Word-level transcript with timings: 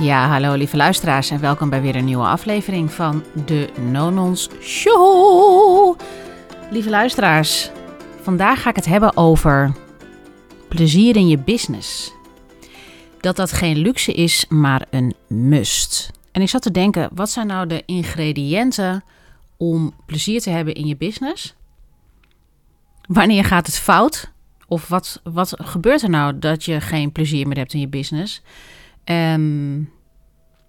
Ja, 0.00 0.28
hallo 0.28 0.54
lieve 0.54 0.76
luisteraars 0.76 1.30
en 1.30 1.40
welkom 1.40 1.70
bij 1.70 1.80
weer 1.80 1.96
een 1.96 2.04
nieuwe 2.04 2.26
aflevering 2.26 2.92
van 2.92 3.24
de 3.46 3.68
Nonons 3.90 4.48
Show. 4.60 5.98
Lieve 6.70 6.90
luisteraars, 6.90 7.70
vandaag 8.22 8.62
ga 8.62 8.70
ik 8.70 8.76
het 8.76 8.84
hebben 8.84 9.16
over 9.16 9.72
plezier 10.68 11.16
in 11.16 11.28
je 11.28 11.38
business. 11.38 12.12
Dat 13.20 13.36
dat 13.36 13.52
geen 13.52 13.76
luxe 13.76 14.12
is, 14.12 14.46
maar 14.48 14.86
een 14.90 15.14
must. 15.26 16.10
En 16.32 16.42
ik 16.42 16.48
zat 16.48 16.62
te 16.62 16.70
denken, 16.70 17.08
wat 17.14 17.30
zijn 17.30 17.46
nou 17.46 17.66
de 17.66 17.82
ingrediënten 17.86 19.04
om 19.56 19.94
plezier 20.06 20.40
te 20.40 20.50
hebben 20.50 20.74
in 20.74 20.86
je 20.86 20.96
business? 20.96 21.54
Wanneer 23.06 23.44
gaat 23.44 23.66
het 23.66 23.78
fout? 23.78 24.30
Of 24.68 24.88
wat, 24.88 25.20
wat 25.22 25.54
gebeurt 25.56 26.02
er 26.02 26.10
nou 26.10 26.38
dat 26.38 26.64
je 26.64 26.80
geen 26.80 27.12
plezier 27.12 27.46
meer 27.48 27.56
hebt 27.56 27.74
in 27.74 27.80
je 27.80 27.88
business? 27.88 28.42
Ehm, 29.08 29.82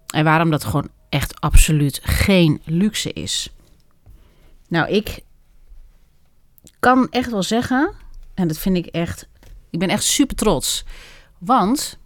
en 0.06 0.24
waarom 0.24 0.50
dat 0.50 0.64
gewoon 0.64 0.88
echt 1.08 1.40
absoluut 1.40 2.00
geen 2.02 2.60
luxe 2.64 3.12
is. 3.12 3.52
Nou, 4.68 4.88
ik 4.88 5.24
kan 6.78 7.08
echt 7.10 7.30
wel 7.30 7.42
zeggen, 7.42 7.92
en 8.34 8.48
dat 8.48 8.58
vind 8.58 8.76
ik 8.76 8.86
echt, 8.86 9.28
ik 9.70 9.78
ben 9.78 9.88
echt 9.88 10.04
super 10.04 10.36
trots. 10.36 10.84
Want 11.38 11.98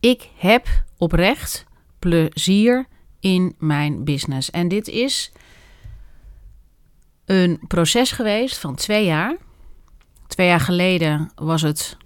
ik 0.00 0.28
heb 0.36 0.68
oprecht 0.98 1.64
plezier 1.98 2.86
in 3.20 3.54
mijn 3.58 4.04
business. 4.04 4.50
En 4.50 4.68
dit 4.68 4.88
is 4.88 5.32
een 7.24 7.60
proces 7.68 8.12
geweest 8.12 8.58
van 8.58 8.74
twee 8.74 9.04
jaar. 9.04 9.36
Twee 10.26 10.46
jaar 10.46 10.60
geleden 10.60 11.32
was 11.34 11.62
het 11.62 11.96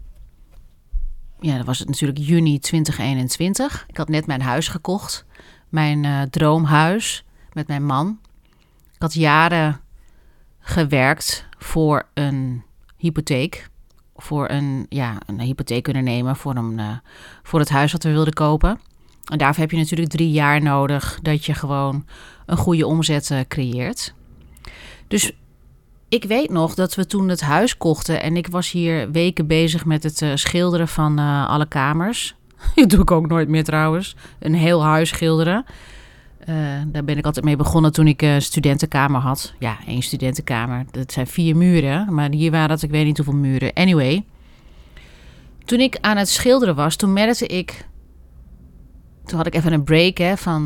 ja, 1.45 1.57
dat 1.57 1.67
was 1.67 1.79
het 1.79 1.89
natuurlijk 1.89 2.19
juni 2.19 2.59
2021. 2.59 3.85
Ik 3.89 3.97
had 3.97 4.09
net 4.09 4.27
mijn 4.27 4.41
huis 4.41 4.69
gekocht. 4.69 5.25
Mijn 5.69 6.05
uh, 6.05 6.23
droomhuis 6.23 7.25
met 7.53 7.67
mijn 7.67 7.85
man. 7.85 8.19
Ik 8.95 9.03
had 9.03 9.15
jaren 9.15 9.81
gewerkt 10.59 11.47
voor 11.59 12.09
een 12.15 12.63
hypotheek. 12.97 13.69
Voor 14.17 14.51
een, 14.51 14.87
ja, 14.89 15.19
een 15.27 15.41
hypotheek 15.41 15.83
kunnen 15.83 16.05
nemen 16.05 16.37
voor, 16.37 16.57
een, 16.57 16.79
uh, 16.79 16.97
voor 17.43 17.59
het 17.59 17.69
huis 17.69 17.93
wat 17.93 18.03
we 18.03 18.13
wilden 18.13 18.33
kopen. 18.33 18.81
En 19.25 19.39
daarvoor 19.39 19.63
heb 19.63 19.71
je 19.71 19.77
natuurlijk 19.77 20.11
drie 20.11 20.31
jaar 20.31 20.63
nodig 20.63 21.19
dat 21.23 21.45
je 21.45 21.55
gewoon 21.55 22.07
een 22.47 22.57
goede 22.57 22.87
omzet 22.87 23.31
uh, 23.31 23.41
creëert. 23.49 24.15
Dus 25.09 25.33
ik 26.15 26.25
weet 26.25 26.51
nog 26.51 26.75
dat 26.75 26.95
we 26.95 27.07
toen 27.07 27.29
het 27.29 27.41
huis 27.41 27.77
kochten 27.77 28.23
en 28.23 28.37
ik 28.37 28.47
was 28.47 28.71
hier 28.71 29.11
weken 29.11 29.47
bezig 29.47 29.85
met 29.85 30.03
het 30.03 30.21
uh, 30.21 30.31
schilderen 30.35 30.89
van 30.89 31.21
uh, 31.21 31.49
alle 31.49 31.67
kamers. 31.67 32.35
Dat 32.75 32.91
doe 32.91 33.01
ik 33.01 33.11
ook 33.11 33.29
nooit 33.29 33.49
meer 33.49 33.65
trouwens. 33.65 34.17
Een 34.39 34.55
heel 34.55 34.85
huis 34.85 35.09
schilderen. 35.09 35.65
Uh, 36.49 36.57
daar 36.87 37.05
ben 37.05 37.19
ik 37.19 37.25
altijd 37.25 37.45
mee 37.45 37.57
begonnen 37.57 37.93
toen 37.93 38.07
ik 38.07 38.23
een 38.23 38.43
studentenkamer 38.43 39.21
had. 39.21 39.55
Ja, 39.59 39.77
één 39.87 40.03
studentenkamer. 40.03 40.85
Dat 40.91 41.13
zijn 41.13 41.27
vier 41.27 41.57
muren, 41.57 42.15
maar 42.15 42.31
hier 42.31 42.51
waren 42.51 42.69
dat 42.69 42.83
ik 42.83 42.91
weet 42.91 43.05
niet 43.05 43.17
hoeveel 43.17 43.35
muren. 43.35 43.73
Anyway, 43.73 44.25
toen 45.65 45.81
ik 45.81 45.99
aan 46.01 46.17
het 46.17 46.29
schilderen 46.29 46.75
was, 46.75 46.97
toen 46.97 47.13
merkte 47.13 47.47
ik... 47.47 47.87
Toen 49.25 49.37
had 49.37 49.47
ik 49.47 49.55
even 49.55 49.73
een 49.73 49.85
break 49.85 50.19
hè, 50.19 50.37
van 50.37 50.65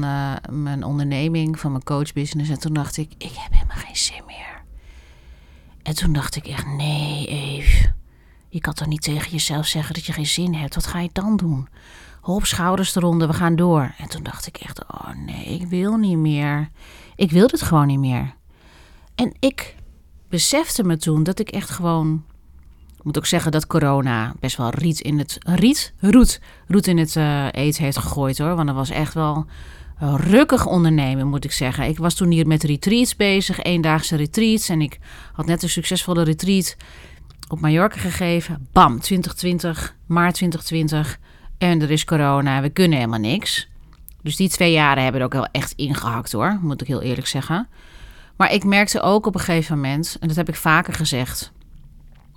mijn 0.51 0.85
onderneming, 0.85 1.59
van 1.59 1.71
mijn 1.71 1.85
coachbusiness. 1.85 2.51
En 2.51 2.61
toen 2.61 2.73
dacht 2.73 2.97
ik, 2.97 3.11
ik 3.19 3.33
heb 3.35 3.53
helemaal 3.53 3.77
geen 3.77 3.97
zin 3.97 4.23
meer 4.27 4.58
en 5.89 5.94
toen 5.94 6.12
dacht 6.12 6.36
ik 6.36 6.47
echt, 6.47 6.67
nee 6.67 7.27
Eve, 7.27 7.92
je 8.48 8.61
kan 8.61 8.75
toch 8.75 8.89
niet 8.89 9.03
tegen 9.03 9.31
jezelf 9.31 9.67
zeggen 9.67 9.95
dat 9.95 10.06
je 10.06 10.12
geen 10.12 10.27
zin 10.27 10.55
hebt. 10.55 10.75
Wat 10.75 10.86
ga 10.86 11.00
je 11.00 11.11
dan 11.12 11.36
doen? 11.36 11.69
Hop, 12.20 12.47
schouders 12.47 12.95
eronder, 12.95 13.28
we 13.28 13.34
gaan 13.34 13.56
door. 13.56 13.95
En 13.98 14.08
toen 14.08 14.22
dacht 14.22 14.47
ik 14.47 14.56
echt, 14.56 14.80
oh 14.91 15.08
nee, 15.27 15.45
ik 15.45 15.67
wil 15.67 15.97
niet 15.97 16.17
meer. 16.17 16.69
Ik 17.17 17.30
wil 17.30 17.46
dit 17.46 17.63
gewoon 17.63 17.86
niet 17.86 17.98
meer. 17.98 18.35
En 19.14 19.33
ik 19.39 19.77
besefte 20.29 20.85
me 20.85 20.96
toen 20.96 21.23
dat 21.23 21.39
ik 21.39 21.48
echt 21.48 21.70
gewoon... 21.70 22.24
Ik 22.96 23.05
moet 23.05 23.18
ook 23.18 23.27
zeggen 23.27 23.52
dat 23.52 23.67
corona 23.67 24.34
best 24.40 24.57
wel 24.57 24.70
riet 24.70 25.01
in 25.01 25.18
het... 25.18 25.39
Riet? 25.40 25.92
Roet. 26.01 26.40
Roet 26.67 26.86
in 26.86 26.98
het 26.98 27.14
uh, 27.14 27.46
eten 27.51 27.84
heeft 27.84 27.98
gegooid 27.98 28.39
hoor. 28.39 28.55
Want 28.55 28.67
dat 28.67 28.77
was 28.77 28.90
echt 28.90 29.14
wel 29.14 29.46
rukkig 29.98 30.67
ondernemen, 30.67 31.27
moet 31.27 31.45
ik 31.45 31.53
zeggen. 31.53 31.85
Ik 31.85 31.98
was 31.98 32.14
toen 32.14 32.31
hier 32.31 32.47
met 32.47 32.63
retreats 32.63 33.17
bezig, 33.17 33.63
eendaagse 33.63 34.17
retreats. 34.17 34.69
En 34.69 34.81
ik 34.81 34.98
had 35.33 35.47
net 35.47 35.63
een 35.63 35.69
succesvolle 35.69 36.23
retreat 36.23 36.77
op 37.48 37.61
Mallorca 37.61 38.01
gegeven. 38.01 38.69
Bam, 38.73 39.01
2020, 39.01 39.97
maart 40.07 40.35
2020. 40.35 41.19
En 41.58 41.83
er 41.83 41.91
is 41.91 42.05
corona, 42.05 42.61
we 42.61 42.69
kunnen 42.69 42.98
helemaal 42.98 43.19
niks. 43.19 43.69
Dus 44.23 44.37
die 44.37 44.48
twee 44.48 44.73
jaren 44.73 45.03
hebben 45.03 45.20
er 45.20 45.27
ook 45.27 45.33
wel 45.33 45.48
echt 45.53 45.73
ingehakt 45.73 46.33
hoor, 46.33 46.58
moet 46.63 46.81
ik 46.81 46.87
heel 46.87 47.03
eerlijk 47.03 47.27
zeggen. 47.27 47.69
Maar 48.37 48.53
ik 48.53 48.64
merkte 48.64 49.01
ook 49.01 49.27
op 49.27 49.35
een 49.35 49.41
gegeven 49.41 49.75
moment, 49.75 50.17
en 50.20 50.29
dat 50.29 50.37
heb 50.37 50.48
ik 50.48 50.55
vaker 50.55 50.95
gezegd, 50.95 51.53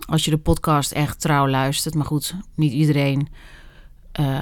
als 0.06 0.26
je 0.26 0.32
de 0.32 0.38
podcast 0.38 0.92
echt 0.92 1.22
trouw 1.22 1.48
luistert, 1.48 1.96
maar 1.96 2.06
goed, 2.06 2.36
niet 2.56 2.72
iedereen 2.72 3.28
uh, 4.20 4.42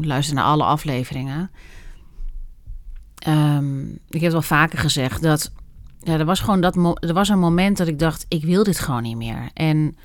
luistert 0.00 0.36
naar 0.36 0.44
alle 0.44 0.64
afleveringen. 0.64 1.50
Um, 3.28 3.98
ik 4.08 4.20
heb 4.20 4.32
wel 4.32 4.42
vaker 4.42 4.78
gezegd 4.78 5.22
dat 5.22 5.52
ja, 6.00 6.18
er 6.18 6.24
was 6.24 6.40
gewoon 6.40 6.60
dat 6.60 6.76
er 7.00 7.14
was 7.14 7.28
een 7.28 7.38
moment 7.38 7.76
dat 7.76 7.88
ik 7.88 7.98
dacht, 7.98 8.26
ik 8.28 8.44
wil 8.44 8.64
dit 8.64 8.78
gewoon 8.78 9.02
niet 9.02 9.16
meer. 9.16 9.50
En 9.54 9.96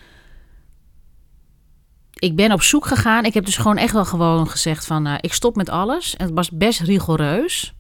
ik 2.14 2.36
ben 2.36 2.52
op 2.52 2.62
zoek 2.62 2.86
gegaan. 2.86 3.26
Ik 3.26 3.34
heb 3.34 3.46
dus 3.46 3.58
gewoon 3.58 3.78
echt 3.78 3.94
wel 3.94 4.06
gewoon 4.06 4.50
gezegd 4.50 4.86
van, 4.86 5.08
uh, 5.08 5.14
ik 5.20 5.34
stop 5.34 5.56
met 5.56 5.70
alles. 5.70 6.16
En 6.16 6.26
het 6.26 6.36
was 6.36 6.50
best 6.52 6.80
rigoureus. 6.80 7.74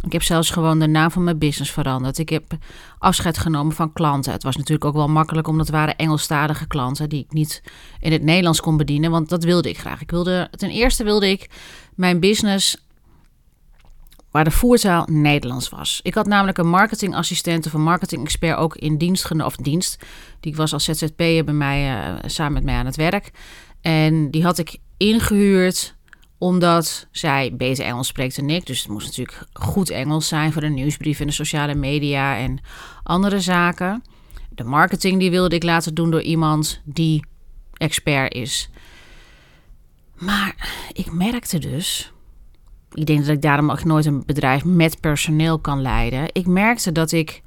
Ik 0.00 0.12
heb 0.12 0.22
zelfs 0.22 0.50
gewoon 0.50 0.78
de 0.78 0.86
naam 0.86 1.10
van 1.10 1.24
mijn 1.24 1.38
business 1.38 1.72
veranderd. 1.72 2.18
Ik 2.18 2.28
heb 2.28 2.56
afscheid 2.98 3.38
genomen 3.38 3.74
van 3.74 3.92
klanten. 3.92 4.32
Het 4.32 4.42
was 4.42 4.56
natuurlijk 4.56 4.84
ook 4.84 4.94
wel 4.94 5.08
makkelijk, 5.08 5.48
omdat 5.48 5.66
het 5.66 5.76
waren 5.76 5.96
Engelstalige 5.96 6.66
klanten 6.66 7.08
die 7.08 7.24
ik 7.24 7.32
niet 7.32 7.62
in 8.00 8.12
het 8.12 8.22
Nederlands 8.22 8.60
kon 8.60 8.76
bedienen, 8.76 9.10
want 9.10 9.28
dat 9.28 9.44
wilde 9.44 9.68
ik 9.68 9.78
graag. 9.78 10.00
Ik 10.00 10.10
wilde, 10.10 10.48
ten 10.50 10.70
eerste 10.70 11.04
wilde 11.04 11.30
ik 11.30 11.50
mijn 11.94 12.20
business 12.20 12.76
waar 14.30 14.44
de 14.44 14.50
voertaal 14.50 15.06
Nederlands 15.10 15.68
was. 15.68 16.00
Ik 16.02 16.14
had 16.14 16.26
namelijk 16.26 16.58
een 16.58 16.68
marketingassistent 16.68 17.66
of 17.66 17.72
een 17.72 17.82
marketing-expert 17.82 18.56
ook 18.56 18.76
in 18.76 18.98
dienst 18.98 19.24
genomen, 19.24 19.46
of 19.46 19.56
dienst. 19.56 20.04
Die 20.40 20.56
was 20.56 20.72
als 20.72 20.84
ZZP'er 20.84 21.44
bij 21.44 21.54
mij, 21.54 22.08
uh, 22.08 22.14
samen 22.26 22.52
met 22.52 22.64
mij 22.64 22.74
aan 22.74 22.86
het 22.86 22.96
werk. 22.96 23.30
En 23.80 24.30
die 24.30 24.42
had 24.42 24.58
ik 24.58 24.76
ingehuurd 24.96 25.96
omdat 26.38 27.06
zij 27.10 27.56
beter 27.56 27.84
Engels 27.84 28.06
spreekt 28.06 28.36
dan 28.36 28.50
ik. 28.50 28.66
Dus 28.66 28.78
het 28.78 28.90
moest 28.90 29.06
natuurlijk 29.06 29.46
goed 29.52 29.90
Engels 29.90 30.28
zijn 30.28 30.52
voor 30.52 30.62
de 30.62 30.68
nieuwsbrief 30.68 31.20
en 31.20 31.26
de 31.26 31.32
sociale 31.32 31.74
media 31.74 32.36
en 32.36 32.60
andere 33.02 33.40
zaken. 33.40 34.02
De 34.50 34.64
marketing 34.64 35.18
die 35.18 35.30
wilde 35.30 35.54
ik 35.54 35.62
laten 35.62 35.94
doen 35.94 36.10
door 36.10 36.22
iemand 36.22 36.80
die 36.84 37.24
expert 37.72 38.34
is. 38.34 38.70
Maar 40.14 40.68
ik 40.92 41.12
merkte 41.12 41.58
dus 41.58 42.12
ik 42.92 43.06
denk 43.06 43.18
dat 43.18 43.34
ik 43.34 43.42
daarom 43.42 43.70
ook 43.70 43.84
nooit 43.84 44.06
een 44.06 44.22
bedrijf 44.26 44.64
met 44.64 45.00
personeel 45.00 45.58
kan 45.58 45.82
leiden. 45.82 46.28
Ik 46.32 46.46
merkte 46.46 46.92
dat 46.92 47.12
ik 47.12 47.42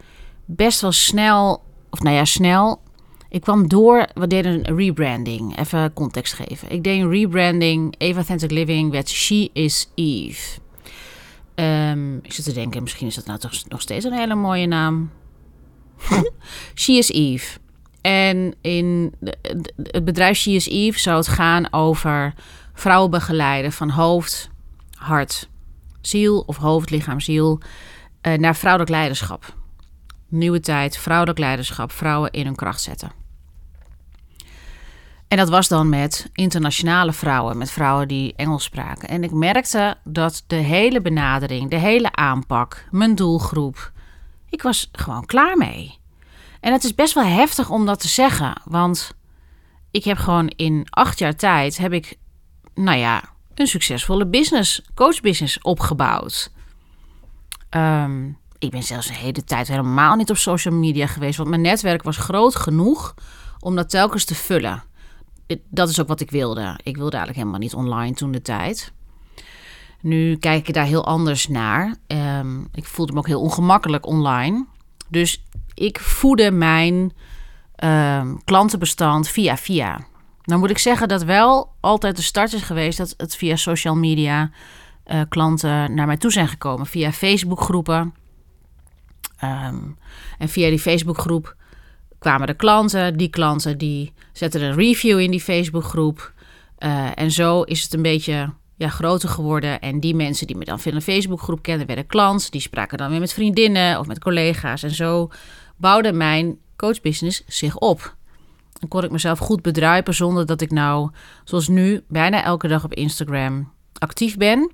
best 0.45 0.81
wel 0.81 0.91
snel, 0.91 1.63
of 1.89 2.01
nou 2.01 2.15
ja, 2.15 2.25
snel. 2.25 2.81
Ik 3.29 3.41
kwam 3.41 3.67
door, 3.67 4.07
we 4.13 4.27
deden 4.27 4.53
een 4.53 4.77
rebranding. 4.77 5.57
Even 5.57 5.93
context 5.93 6.33
geven. 6.33 6.71
Ik 6.71 6.83
deed 6.83 7.01
een 7.01 7.09
rebranding. 7.09 7.95
Eva 7.97 8.15
Authentic 8.15 8.51
Living 8.51 8.91
werd 8.91 9.09
She 9.09 9.49
is 9.53 9.89
Eve. 9.95 10.59
Um, 11.55 12.19
ik 12.21 12.33
zit 12.33 12.45
te 12.45 12.53
denken, 12.53 12.83
misschien 12.83 13.07
is 13.07 13.15
dat 13.15 13.25
nou 13.25 13.39
toch 13.39 13.53
nog 13.67 13.81
steeds 13.81 14.05
een 14.05 14.13
hele 14.13 14.35
mooie 14.35 14.67
naam. 14.67 15.11
She 16.81 16.91
is 16.91 17.11
Eve. 17.11 17.59
En 18.01 18.55
in 18.61 19.13
het 19.91 20.05
bedrijf 20.05 20.37
She 20.37 20.51
is 20.51 20.67
Eve 20.67 20.99
zou 20.99 21.17
het 21.17 21.27
gaan 21.27 21.73
over 21.73 22.33
vrouwen 22.73 23.11
begeleiden 23.11 23.71
van 23.71 23.89
hoofd 23.89 24.50
hart, 25.01 25.49
ziel 26.01 26.43
of 26.45 26.57
hoofd, 26.57 26.89
lichaam, 26.89 27.19
ziel 27.19 27.59
uh, 28.21 28.33
naar 28.33 28.55
vrouwelijk 28.55 28.91
leiderschap. 28.91 29.55
Nieuwe 30.27 30.59
tijd, 30.59 30.97
vrouwelijk 30.97 31.39
leiderschap, 31.39 31.91
vrouwen 31.91 32.31
in 32.31 32.45
hun 32.45 32.55
kracht 32.55 32.81
zetten. 32.81 33.11
En 35.27 35.37
dat 35.37 35.49
was 35.49 35.67
dan 35.67 35.89
met 35.89 36.29
internationale 36.33 37.13
vrouwen, 37.13 37.57
met 37.57 37.71
vrouwen 37.71 38.07
die 38.07 38.33
Engels 38.35 38.63
spraken. 38.63 39.09
En 39.09 39.23
ik 39.23 39.31
merkte 39.31 39.97
dat 40.03 40.43
de 40.47 40.55
hele 40.55 41.01
benadering, 41.01 41.69
de 41.69 41.75
hele 41.75 42.11
aanpak, 42.11 42.85
mijn 42.91 43.15
doelgroep, 43.15 43.91
ik 44.49 44.61
was 44.61 44.89
gewoon 44.91 45.25
klaar 45.25 45.57
mee. 45.57 45.99
En 46.59 46.71
het 46.71 46.83
is 46.83 46.95
best 46.95 47.13
wel 47.13 47.25
heftig 47.25 47.69
om 47.69 47.85
dat 47.85 47.99
te 47.99 48.07
zeggen, 48.07 48.61
want 48.63 49.15
ik 49.91 50.03
heb 50.03 50.17
gewoon 50.17 50.47
in 50.47 50.87
acht 50.89 51.19
jaar 51.19 51.35
tijd 51.35 51.77
heb 51.77 51.93
ik, 51.93 52.17
nou 52.75 52.97
ja, 52.97 53.23
een 53.61 53.67
succesvolle 53.67 54.27
business, 54.27 54.81
coachbusiness 54.93 55.61
opgebouwd. 55.61 56.51
Um, 57.69 58.37
ik 58.59 58.71
ben 58.71 58.83
zelfs 58.83 59.07
de 59.07 59.13
hele 59.13 59.43
tijd 59.43 59.67
helemaal 59.67 60.15
niet 60.15 60.29
op 60.29 60.37
social 60.37 60.73
media 60.73 61.07
geweest, 61.07 61.37
want 61.37 61.49
mijn 61.49 61.61
netwerk 61.61 62.03
was 62.03 62.17
groot 62.17 62.55
genoeg 62.55 63.13
om 63.59 63.75
dat 63.75 63.89
telkens 63.89 64.25
te 64.25 64.35
vullen. 64.35 64.83
Dat 65.69 65.89
is 65.89 66.01
ook 66.01 66.07
wat 66.07 66.19
ik 66.19 66.31
wilde. 66.31 66.79
Ik 66.83 66.95
wilde 66.97 67.17
eigenlijk 67.17 67.37
helemaal 67.37 67.59
niet 67.59 67.73
online 67.73 68.15
toen 68.15 68.31
de 68.31 68.41
tijd. 68.41 68.91
Nu 70.01 70.37
kijk 70.37 70.67
ik 70.67 70.73
daar 70.73 70.85
heel 70.85 71.05
anders 71.05 71.47
naar. 71.47 71.95
Ehm, 72.07 72.61
ik 72.61 72.85
voelde 72.85 73.13
me 73.13 73.17
ook 73.17 73.27
heel 73.27 73.41
ongemakkelijk 73.41 74.05
online. 74.05 74.65
Dus 75.07 75.43
ik 75.73 75.99
voedde 75.99 76.51
mijn 76.51 77.13
ehm, 77.75 78.35
klantenbestand 78.43 79.27
via 79.27 79.57
via. 79.57 79.99
Dan 80.41 80.59
moet 80.59 80.69
ik 80.69 80.77
zeggen 80.77 81.07
dat 81.07 81.23
wel 81.23 81.73
altijd 81.79 82.15
de 82.15 82.21
start 82.21 82.53
is 82.53 82.61
geweest 82.61 82.97
dat 82.97 83.13
het 83.17 83.35
via 83.35 83.55
social 83.55 83.95
media 83.95 84.49
uh, 85.07 85.21
klanten 85.29 85.93
naar 85.93 86.07
mij 86.07 86.17
toe 86.17 86.31
zijn 86.31 86.47
gekomen. 86.47 86.85
Via 86.85 87.11
Facebookgroepen. 87.11 88.13
Um, 89.43 89.97
en 90.37 90.49
via 90.49 90.69
die 90.69 90.79
Facebookgroep 90.79 91.55
kwamen 92.19 92.47
de 92.47 92.53
klanten. 92.53 93.17
Die 93.17 93.29
klanten 93.29 93.77
die 93.77 94.13
zetten 94.31 94.61
een 94.61 94.73
review 94.73 95.19
in 95.19 95.31
die 95.31 95.41
Facebookgroep. 95.41 96.33
Uh, 96.79 97.07
en 97.15 97.31
zo 97.31 97.61
is 97.61 97.83
het 97.83 97.93
een 97.93 98.01
beetje 98.01 98.53
ja, 98.75 98.89
groter 98.89 99.29
geworden. 99.29 99.79
En 99.79 99.99
die 99.99 100.15
mensen 100.15 100.47
die 100.47 100.55
me 100.55 100.65
dan 100.65 100.79
via 100.79 100.93
een 100.93 101.01
Facebookgroep 101.01 101.61
kenden, 101.61 101.87
werden 101.87 102.07
klant. 102.07 102.51
Die 102.51 102.61
spraken 102.61 102.97
dan 102.97 103.09
weer 103.09 103.19
met 103.19 103.33
vriendinnen 103.33 103.99
of 103.99 104.07
met 104.07 104.19
collega's. 104.19 104.83
En 104.83 104.91
zo 104.91 105.29
bouwde 105.77 106.13
mijn 106.13 106.57
coachbusiness 106.75 107.43
zich 107.47 107.77
op. 107.77 108.15
Dan 108.79 108.89
kon 108.89 109.03
ik 109.03 109.11
mezelf 109.11 109.39
goed 109.39 109.61
bedruipen 109.61 110.13
zonder 110.13 110.45
dat 110.45 110.61
ik 110.61 110.71
nou, 110.71 111.11
zoals 111.43 111.67
nu, 111.67 112.03
bijna 112.07 112.43
elke 112.43 112.67
dag 112.67 112.83
op 112.83 112.93
Instagram 112.93 113.71
actief 113.97 114.37
ben. 114.37 114.71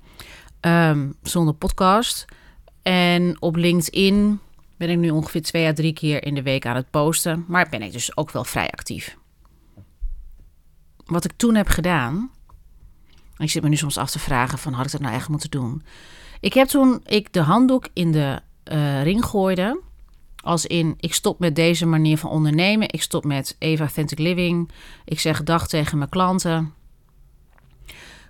Um, 0.60 1.14
zonder 1.22 1.54
podcast. 1.54 2.24
En 2.82 3.36
op 3.42 3.56
LinkedIn 3.56 4.40
ben 4.76 4.90
ik 4.90 4.98
nu 4.98 5.10
ongeveer 5.10 5.42
twee 5.42 5.66
à 5.66 5.72
drie 5.72 5.92
keer 5.92 6.24
in 6.24 6.34
de 6.34 6.42
week 6.42 6.66
aan 6.66 6.76
het 6.76 6.90
posten. 6.90 7.44
Maar 7.48 7.68
ben 7.70 7.82
ik 7.82 7.92
dus 7.92 8.16
ook 8.16 8.30
wel 8.30 8.44
vrij 8.44 8.70
actief. 8.70 9.16
Wat 11.04 11.24
ik 11.24 11.32
toen 11.36 11.54
heb 11.54 11.68
gedaan. 11.68 12.30
Ik 13.36 13.50
zit 13.50 13.62
me 13.62 13.68
nu 13.68 13.76
soms 13.76 13.98
af 13.98 14.10
te 14.10 14.18
vragen: 14.18 14.58
van 14.58 14.72
had 14.72 14.86
ik 14.86 14.92
dat 14.92 15.00
nou 15.00 15.14
echt 15.14 15.28
moeten 15.28 15.50
doen? 15.50 15.82
Ik 16.40 16.52
heb 16.52 16.68
toen 16.68 17.00
ik 17.04 17.32
de 17.32 17.40
handdoek 17.40 17.88
in 17.92 18.12
de 18.12 18.40
uh, 18.72 19.02
ring 19.02 19.24
gooide. 19.24 19.80
Als 20.48 20.66
in, 20.66 20.94
ik 21.00 21.14
stop 21.14 21.38
met 21.38 21.56
deze 21.56 21.86
manier 21.86 22.18
van 22.18 22.30
ondernemen. 22.30 22.88
Ik 22.92 23.02
stop 23.02 23.24
met 23.24 23.56
Eva 23.58 23.82
Authentic 23.82 24.18
Living. 24.18 24.70
Ik 25.04 25.20
zeg 25.20 25.42
dag 25.42 25.68
tegen 25.68 25.98
mijn 25.98 26.10
klanten. 26.10 26.74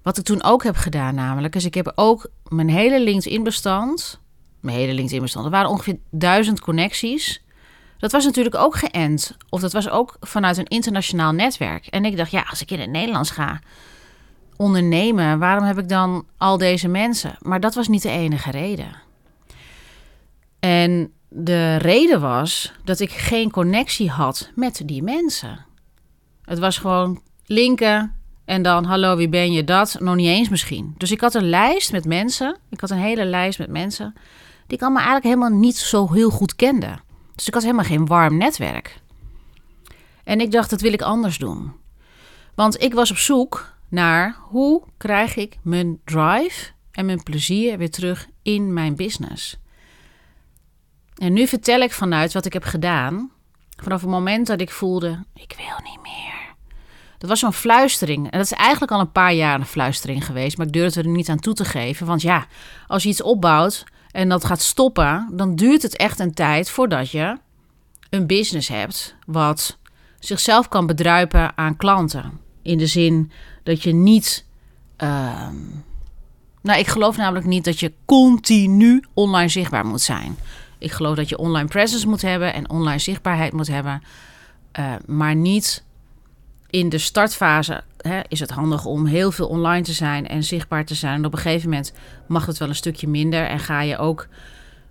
Wat 0.02 0.18
ik 0.18 0.24
toen 0.24 0.42
ook 0.42 0.62
heb 0.62 0.76
gedaan 0.76 1.14
namelijk, 1.14 1.54
is 1.54 1.64
ik 1.64 1.74
heb 1.74 1.92
ook 1.94 2.30
mijn 2.48 2.68
hele 2.68 3.00
LinkedIn-bestand... 3.00 4.20
Mijn 4.60 4.76
hele 4.76 4.92
LinkedIn-bestand, 4.92 5.44
er 5.44 5.50
waren 5.50 5.70
ongeveer 5.70 5.98
duizend 6.10 6.60
connecties. 6.60 7.42
Dat 7.98 8.12
was 8.12 8.24
natuurlijk 8.24 8.56
ook 8.56 8.76
geënt. 8.76 9.36
Of 9.48 9.60
dat 9.60 9.72
was 9.72 9.88
ook 9.88 10.16
vanuit 10.20 10.56
een 10.56 10.66
internationaal 10.68 11.32
netwerk. 11.32 11.86
En 11.86 12.04
ik 12.04 12.16
dacht, 12.16 12.30
ja, 12.30 12.46
als 12.50 12.62
ik 12.62 12.70
in 12.70 12.80
het 12.80 12.90
Nederlands 12.90 13.30
ga 13.30 13.60
ondernemen... 14.56 15.38
waarom 15.38 15.64
heb 15.64 15.78
ik 15.78 15.88
dan 15.88 16.26
al 16.36 16.58
deze 16.58 16.88
mensen? 16.88 17.36
Maar 17.40 17.60
dat 17.60 17.74
was 17.74 17.88
niet 17.88 18.02
de 18.02 18.10
enige 18.10 18.50
reden. 18.50 18.96
En 20.60 21.12
de 21.28 21.76
reden 21.76 22.20
was 22.20 22.72
dat 22.84 23.00
ik 23.00 23.10
geen 23.10 23.50
connectie 23.50 24.10
had 24.10 24.50
met 24.54 24.82
die 24.84 25.02
mensen. 25.02 25.66
Het 26.44 26.58
was 26.58 26.78
gewoon 26.78 27.22
linken 27.46 28.14
en 28.44 28.62
dan 28.62 28.84
hallo, 28.84 29.16
wie 29.16 29.28
ben 29.28 29.52
je? 29.52 29.64
Dat 29.64 29.96
nog 30.00 30.14
niet 30.14 30.26
eens 30.26 30.48
misschien. 30.48 30.94
Dus 30.98 31.10
ik 31.10 31.20
had 31.20 31.34
een 31.34 31.48
lijst 31.48 31.92
met 31.92 32.04
mensen. 32.04 32.56
Ik 32.70 32.80
had 32.80 32.90
een 32.90 32.98
hele 32.98 33.24
lijst 33.24 33.58
met 33.58 33.70
mensen 33.70 34.14
die 34.66 34.76
ik 34.76 34.82
allemaal 34.82 35.02
eigenlijk 35.02 35.34
helemaal 35.34 35.58
niet 35.58 35.76
zo 35.76 36.12
heel 36.12 36.30
goed 36.30 36.56
kende. 36.56 36.98
Dus 37.34 37.46
ik 37.46 37.54
had 37.54 37.62
helemaal 37.62 37.84
geen 37.84 38.06
warm 38.06 38.36
netwerk. 38.36 39.00
En 40.24 40.40
ik 40.40 40.50
dacht, 40.50 40.70
dat 40.70 40.80
wil 40.80 40.92
ik 40.92 41.02
anders 41.02 41.38
doen. 41.38 41.72
Want 42.54 42.82
ik 42.82 42.94
was 42.94 43.10
op 43.10 43.16
zoek 43.16 43.74
naar 43.88 44.36
hoe 44.40 44.82
krijg 44.96 45.36
ik 45.36 45.58
mijn 45.62 46.00
drive 46.04 46.70
en 46.90 47.06
mijn 47.06 47.22
plezier 47.22 47.78
weer 47.78 47.90
terug 47.90 48.28
in 48.42 48.72
mijn 48.72 48.96
business. 48.96 49.58
En 51.18 51.32
nu 51.32 51.46
vertel 51.46 51.80
ik 51.80 51.92
vanuit 51.92 52.32
wat 52.32 52.46
ik 52.46 52.52
heb 52.52 52.64
gedaan. 52.64 53.30
Vanaf 53.76 54.00
het 54.00 54.10
moment 54.10 54.46
dat 54.46 54.60
ik 54.60 54.70
voelde, 54.70 55.24
ik 55.34 55.54
wil 55.56 55.90
niet 55.90 56.02
meer. 56.02 56.56
Dat 57.18 57.28
was 57.28 57.40
zo'n 57.40 57.52
fluistering. 57.52 58.30
En 58.30 58.38
dat 58.38 58.46
is 58.46 58.58
eigenlijk 58.58 58.92
al 58.92 59.00
een 59.00 59.12
paar 59.12 59.34
jaar 59.34 59.60
een 59.60 59.66
fluistering 59.66 60.24
geweest. 60.24 60.56
Maar 60.56 60.66
ik 60.66 60.72
durfde 60.72 61.00
er 61.00 61.08
niet 61.08 61.28
aan 61.28 61.38
toe 61.38 61.54
te 61.54 61.64
geven. 61.64 62.06
Want 62.06 62.22
ja, 62.22 62.46
als 62.86 63.02
je 63.02 63.08
iets 63.08 63.22
opbouwt 63.22 63.84
en 64.10 64.28
dat 64.28 64.44
gaat 64.44 64.60
stoppen, 64.60 65.28
dan 65.32 65.54
duurt 65.54 65.82
het 65.82 65.96
echt 65.96 66.18
een 66.18 66.34
tijd 66.34 66.70
voordat 66.70 67.10
je 67.10 67.38
een 68.10 68.26
business 68.26 68.68
hebt 68.68 69.16
wat 69.26 69.78
zichzelf 70.18 70.68
kan 70.68 70.86
bedruipen 70.86 71.56
aan 71.56 71.76
klanten. 71.76 72.40
In 72.62 72.78
de 72.78 72.86
zin 72.86 73.30
dat 73.62 73.82
je 73.82 73.92
niet. 73.92 74.46
Uh, 75.02 75.48
nou, 76.62 76.78
ik 76.78 76.86
geloof 76.86 77.16
namelijk 77.16 77.46
niet 77.46 77.64
dat 77.64 77.80
je 77.80 77.92
continu 78.04 79.04
online 79.14 79.48
zichtbaar 79.48 79.86
moet 79.86 80.00
zijn. 80.00 80.36
Ik 80.78 80.92
geloof 80.92 81.16
dat 81.16 81.28
je 81.28 81.38
online 81.38 81.68
presence 81.68 82.08
moet 82.08 82.22
hebben 82.22 82.54
en 82.54 82.70
online 82.70 82.98
zichtbaarheid 82.98 83.52
moet 83.52 83.68
hebben. 83.68 84.02
Uh, 84.78 84.94
maar 85.06 85.34
niet 85.34 85.84
in 86.70 86.88
de 86.88 86.98
startfase 86.98 87.82
hè, 87.96 88.20
is 88.28 88.40
het 88.40 88.50
handig 88.50 88.84
om 88.84 89.06
heel 89.06 89.32
veel 89.32 89.48
online 89.48 89.84
te 89.84 89.92
zijn 89.92 90.28
en 90.28 90.44
zichtbaar 90.44 90.84
te 90.84 90.94
zijn. 90.94 91.14
En 91.14 91.24
op 91.24 91.32
een 91.32 91.38
gegeven 91.38 91.68
moment 91.68 91.92
mag 92.26 92.46
het 92.46 92.58
wel 92.58 92.68
een 92.68 92.74
stukje 92.74 93.08
minder. 93.08 93.46
En 93.46 93.58
ga 93.58 93.82
je 93.82 93.98
ook, 93.98 94.28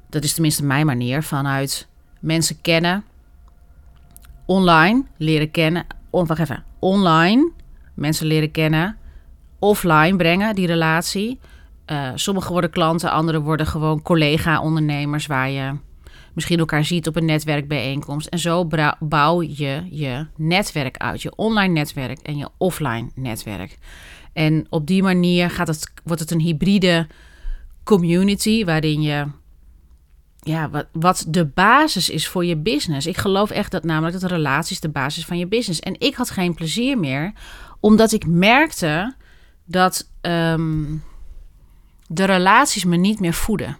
dat 0.10 0.24
is 0.24 0.34
tenminste 0.34 0.66
mijn 0.66 0.86
manier, 0.86 1.24
vanuit 1.24 1.88
mensen 2.20 2.62
kennen, 2.62 3.04
online 4.46 5.04
leren 5.18 5.52
kennen. 5.52 5.86
Oh, 6.10 6.28
wacht 6.28 6.40
even, 6.40 6.64
online 6.80 7.52
mensen 7.94 8.28
leren 8.28 8.52
kennen, 8.52 8.98
offline 9.60 10.16
brengen 10.16 10.56
die 10.56 10.68
relatie. 10.68 11.40
Uh, 11.92 12.12
sommige 12.16 12.52
worden 12.52 12.70
klanten, 12.70 13.12
andere 13.12 13.42
worden 13.42 13.66
gewoon 13.66 14.02
collega-ondernemers 14.02 15.26
waar 15.26 15.50
je 15.50 15.78
misschien 16.34 16.60
elkaar 16.60 16.86
ziet 16.86 17.08
op 17.08 17.16
een 17.16 17.26
netwerkbijeenkomst. 17.26 18.28
En 18.28 18.40
zo 18.40 18.68
bouw 19.00 19.42
je 19.42 19.88
je 19.90 20.28
netwerk 20.36 20.98
uit, 20.98 21.22
je 21.22 21.36
online 21.36 21.74
netwerk 21.74 22.20
en 22.20 22.38
je 22.38 22.50
offline 22.58 23.10
netwerk. 23.16 23.78
En 24.34 24.66
op 24.70 24.88
die 24.88 25.04
manier 25.04 25.50
gaat 25.50 25.68
het, 25.68 25.92
wordt 26.04 26.22
het 26.22 26.32
een 26.32 26.40
hybride 26.40 27.08
community 27.84 28.66
waarin 28.66 29.02
je 29.02 29.26
ja, 30.40 30.70
wat, 30.70 30.88
wat 30.92 31.26
de 31.28 31.46
basis 31.46 32.10
is 32.10 32.28
voor 32.28 32.46
je 32.46 32.58
business. 32.58 33.08
Ik 33.08 33.18
geloof 33.18 33.50
echt 33.50 33.72
dat 33.72 33.84
namelijk 33.84 34.20
dat 34.20 34.32
relaties 34.32 34.80
de 34.80 34.90
basis 34.90 35.26
van 35.26 35.38
je 35.38 35.48
business. 35.48 35.80
En 35.80 36.00
ik 36.00 36.16
had 36.16 36.30
geen 36.30 36.54
plezier 36.54 36.98
meer, 36.98 37.34
omdat 37.80 38.12
ik 38.12 38.28
merkte 38.28 39.16
dat 39.66 40.10
um, 40.22 41.04
de 42.08 42.26
relaties 42.26 42.86
me 42.86 42.96
niet 42.96 43.20
meer 43.20 43.34
voeden. 43.34 43.78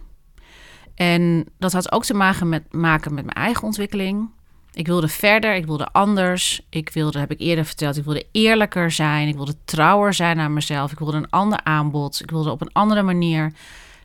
En 0.94 1.46
dat 1.58 1.72
had 1.72 1.92
ook 1.92 2.04
te 2.04 2.14
maken 2.14 2.48
met, 2.48 2.72
maken 2.72 3.14
met 3.14 3.24
mijn 3.24 3.36
eigen 3.36 3.62
ontwikkeling. 3.62 4.30
Ik 4.72 4.86
wilde 4.86 5.08
verder, 5.08 5.54
ik 5.54 5.66
wilde 5.66 5.88
anders. 5.92 6.60
Ik 6.70 6.90
wilde, 6.90 7.18
heb 7.18 7.30
ik 7.30 7.40
eerder 7.40 7.64
verteld, 7.64 7.96
ik 7.96 8.04
wilde 8.04 8.26
eerlijker 8.32 8.90
zijn. 8.90 9.28
Ik 9.28 9.34
wilde 9.34 9.54
trouwer 9.64 10.14
zijn 10.14 10.36
naar 10.36 10.50
mezelf. 10.50 10.92
Ik 10.92 10.98
wilde 10.98 11.16
een 11.16 11.30
ander 11.30 11.60
aanbod. 11.64 12.20
Ik 12.20 12.30
wilde 12.30 12.50
op 12.50 12.60
een 12.60 12.72
andere 12.72 13.02
manier 13.02 13.52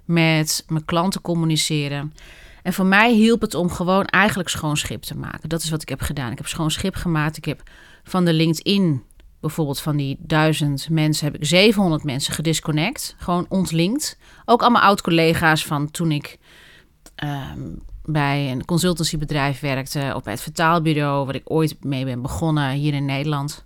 met 0.06 0.66
mijn 0.68 0.86
klanten 0.86 1.22
communiceren. 1.22 2.14
En 2.64 2.74
voor 2.74 2.86
mij 2.86 3.14
hielp 3.14 3.42
het 3.42 3.56
om 3.56 3.70
gewoon 3.70 4.06
eigenlijk 4.06 4.50
schoon 4.50 4.78
schip 4.78 5.02
te 5.02 5.18
maken. 5.18 5.50
Dat 5.50 5.64
is 5.64 5.70
wat 5.70 5.82
ik 5.82 5.90
heb 5.90 6.02
gedaan. 6.02 6.32
Ik 6.32 6.38
heb 6.38 6.48
schoon 6.48 6.72
schip 6.72 6.96
gemaakt. 6.96 7.38
Ik 7.38 7.46
heb 7.46 7.64
van 8.04 8.26
de 8.26 8.34
LinkedIn, 8.34 9.04
bijvoorbeeld 9.44 9.80
van 9.80 9.98
die 9.98 10.18
duizend 10.20 10.90
mensen, 10.90 11.26
heb 11.26 11.36
ik 11.36 11.46
700 11.46 12.04
mensen 12.04 12.34
gedisconnect. 12.34 13.16
Gewoon 13.18 13.46
ontlinkt. 13.50 14.18
Ook 14.46 14.62
allemaal 14.62 14.82
oud-collega's 14.82 15.66
van 15.66 15.92
toen 15.92 16.12
ik 16.12 16.38
Ehm, 17.16 17.70
bij 18.06 18.52
een 18.52 18.66
consultancybedrijf 18.66 19.60
werkte, 19.60 20.12
op 20.16 20.26
het 20.26 20.42
vertaalbureau, 20.42 21.26
waar 21.26 21.36
ik 21.36 21.52
ooit 21.52 21.84
mee 21.84 22.06
ben 22.06 22.22
begonnen 22.22 22.72
hier 22.72 22.94
in 22.94 23.06
Nederland. 23.06 23.66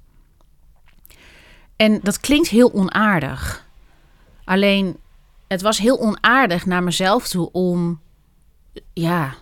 En 1.76 2.00
dat 2.04 2.20
klinkt 2.20 2.48
heel 2.48 2.74
onaardig. 2.74 3.66
Alleen, 4.44 4.98
het 5.48 5.62
was 5.62 5.78
heel 5.78 6.00
onaardig 6.00 6.66
naar 6.66 6.84
mezelf 6.84 7.28
toe 7.28 7.52
om, 7.52 8.02
ja, 8.94 9.36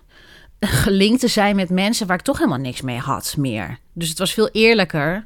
gelinkt 0.59 1.19
te 1.19 1.27
zijn 1.27 1.55
met 1.55 1.69
mensen 1.69 2.07
waar 2.07 2.17
ik 2.17 2.23
toch 2.23 2.37
helemaal 2.37 2.57
niks 2.57 2.81
mee 2.81 2.99
had 2.99 3.35
meer. 3.37 3.79
Dus 3.93 4.09
het 4.09 4.19
was 4.19 4.33
veel 4.33 4.49
eerlijker 4.49 5.25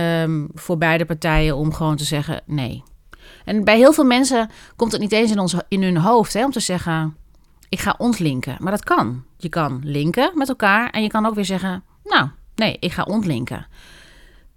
um, 0.00 0.48
voor 0.54 0.78
beide 0.78 1.04
partijen 1.04 1.56
om 1.56 1.72
gewoon 1.72 1.96
te 1.96 2.04
zeggen 2.04 2.42
nee. 2.46 2.82
En 3.44 3.64
bij 3.64 3.76
heel 3.76 3.92
veel 3.92 4.04
mensen 4.04 4.50
komt 4.76 4.92
het 4.92 5.00
niet 5.00 5.12
eens 5.12 5.30
in, 5.30 5.38
ons, 5.38 5.54
in 5.68 5.82
hun 5.82 5.96
hoofd 5.96 6.32
hè, 6.32 6.44
om 6.44 6.50
te 6.50 6.60
zeggen: 6.60 7.16
ik 7.68 7.80
ga 7.80 7.94
ontlinken. 7.98 8.56
Maar 8.58 8.72
dat 8.72 8.84
kan. 8.84 9.24
Je 9.36 9.48
kan 9.48 9.80
linken 9.84 10.30
met 10.34 10.48
elkaar 10.48 10.90
en 10.90 11.02
je 11.02 11.08
kan 11.08 11.26
ook 11.26 11.34
weer 11.34 11.44
zeggen, 11.44 11.82
nou, 12.04 12.28
nee, 12.54 12.76
ik 12.80 12.92
ga 12.92 13.02
ontlinken. 13.02 13.66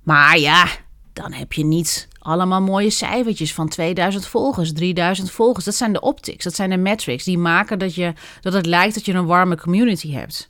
Maar 0.04 0.38
ja, 0.38 0.68
dan 1.14 1.34
heb 1.34 1.54
je 1.54 1.66
niet 1.66 2.08
allemaal 2.20 2.62
mooie 2.62 2.90
cijfertjes 2.90 3.54
van 3.54 3.70
2000 3.70 4.26
volgers, 4.26 4.74
3000 4.74 5.32
volgers. 5.32 5.66
Dat 5.66 5.76
zijn 5.76 5.94
de 5.94 6.02
optics, 6.02 6.44
dat 6.44 6.56
zijn 6.56 6.70
de 6.70 6.78
metrics 6.78 7.24
die 7.24 7.38
maken 7.38 7.80
dat, 7.80 7.96
je, 7.96 8.14
dat 8.42 8.54
het 8.54 8.66
lijkt 8.66 8.94
dat 8.94 9.06
je 9.06 9.14
een 9.14 9.26
warme 9.26 9.58
community 9.58 10.12
hebt. 10.12 10.50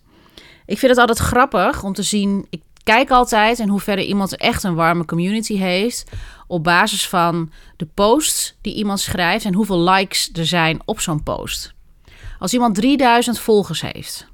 Ik 0.65 0.77
vind 0.77 0.91
het 0.91 0.99
altijd 0.99 1.17
grappig 1.17 1.83
om 1.83 1.93
te 1.93 2.03
zien. 2.03 2.45
Ik 2.49 2.61
kijk 2.83 3.09
altijd 3.09 3.59
in 3.59 3.67
hoeverre 3.67 4.07
iemand 4.07 4.35
echt 4.35 4.63
een 4.63 4.75
warme 4.75 5.05
community 5.05 5.57
heeft. 5.57 6.03
Op 6.47 6.63
basis 6.63 7.07
van 7.07 7.51
de 7.77 7.85
posts 7.85 8.55
die 8.61 8.75
iemand 8.75 8.99
schrijft 8.99 9.45
en 9.45 9.53
hoeveel 9.53 9.79
likes 9.79 10.29
er 10.33 10.45
zijn 10.45 10.79
op 10.85 10.99
zo'n 10.99 11.23
post. 11.23 11.73
Als 12.39 12.53
iemand 12.53 12.75
3000 12.75 13.39
volgers 13.39 13.81
heeft, 13.81 14.27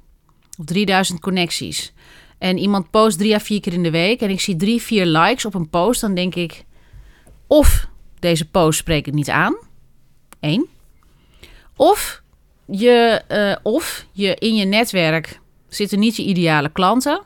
of 0.58 0.64
3000 0.64 1.20
connecties, 1.20 1.92
en 2.38 2.58
iemand 2.58 2.90
post 2.90 3.18
drie 3.18 3.34
à 3.34 3.38
vier 3.38 3.60
keer 3.60 3.72
in 3.72 3.82
de 3.82 3.90
week 3.90 4.20
en 4.20 4.30
ik 4.30 4.40
zie 4.40 4.56
drie, 4.56 4.82
vier 4.82 5.06
likes 5.06 5.44
op 5.44 5.54
een 5.54 5.68
post, 5.68 6.00
dan 6.00 6.14
denk 6.14 6.34
ik 6.34 6.64
of 7.46 7.88
deze 8.18 8.48
post 8.48 8.78
spreekt 8.78 9.06
het 9.06 9.14
niet 9.14 9.30
aan. 9.30 9.56
Eén. 10.40 10.68
Of 11.76 12.22
je, 12.66 13.22
uh, 13.28 13.56
of 13.62 14.06
je 14.12 14.34
in 14.34 14.54
je 14.54 14.64
netwerk 14.64 15.40
zitten 15.68 15.98
niet 15.98 16.16
je 16.16 16.24
ideale 16.24 16.70
klanten. 16.72 17.22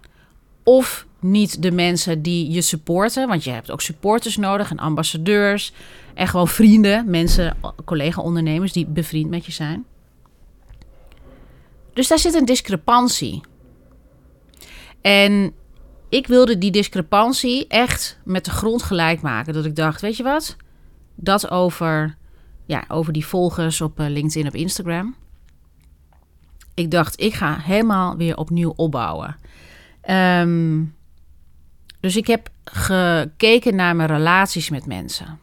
Of 0.64 1.06
niet 1.22 1.62
de 1.62 1.70
mensen 1.70 2.22
die 2.22 2.50
je 2.50 2.62
supporten. 2.62 3.28
Want 3.28 3.44
je 3.44 3.50
hebt 3.50 3.70
ook 3.70 3.80
supporters 3.80 4.36
nodig 4.36 4.70
en 4.70 4.78
ambassadeurs. 4.78 5.72
En 6.14 6.28
gewoon 6.28 6.48
vrienden, 6.48 7.10
mensen, 7.10 7.56
collega-ondernemers 7.84 8.72
die 8.72 8.86
bevriend 8.86 9.30
met 9.30 9.46
je 9.46 9.52
zijn. 9.52 9.84
Dus 11.92 12.08
daar 12.08 12.18
zit 12.18 12.34
een 12.34 12.44
discrepantie. 12.44 13.40
En 15.00 15.52
ik 16.08 16.26
wilde 16.26 16.58
die 16.58 16.70
discrepantie 16.70 17.66
echt 17.66 18.18
met 18.24 18.44
de 18.44 18.50
grond 18.50 18.82
gelijk 18.82 19.22
maken. 19.22 19.54
Dat 19.54 19.64
ik 19.64 19.76
dacht, 19.76 20.00
weet 20.00 20.16
je 20.16 20.22
wat? 20.22 20.56
Dat 21.14 21.50
over, 21.50 22.16
ja, 22.66 22.84
over 22.88 23.12
die 23.12 23.26
volgers 23.26 23.80
op 23.80 24.00
eh, 24.00 24.08
LinkedIn 24.08 24.46
op 24.46 24.54
Instagram. 24.54 25.14
Ik 26.74 26.90
dacht, 26.90 27.20
ik 27.20 27.34
ga 27.34 27.58
helemaal 27.58 28.16
weer 28.16 28.36
opnieuw 28.36 28.72
opbouwen. 28.76 29.36
Ehm, 30.00 30.84
dus 32.02 32.16
ik 32.16 32.26
heb 32.26 32.48
gekeken 32.64 33.74
naar 33.74 33.96
mijn 33.96 34.08
relaties 34.08 34.70
met 34.70 34.86
mensen. 34.86 35.38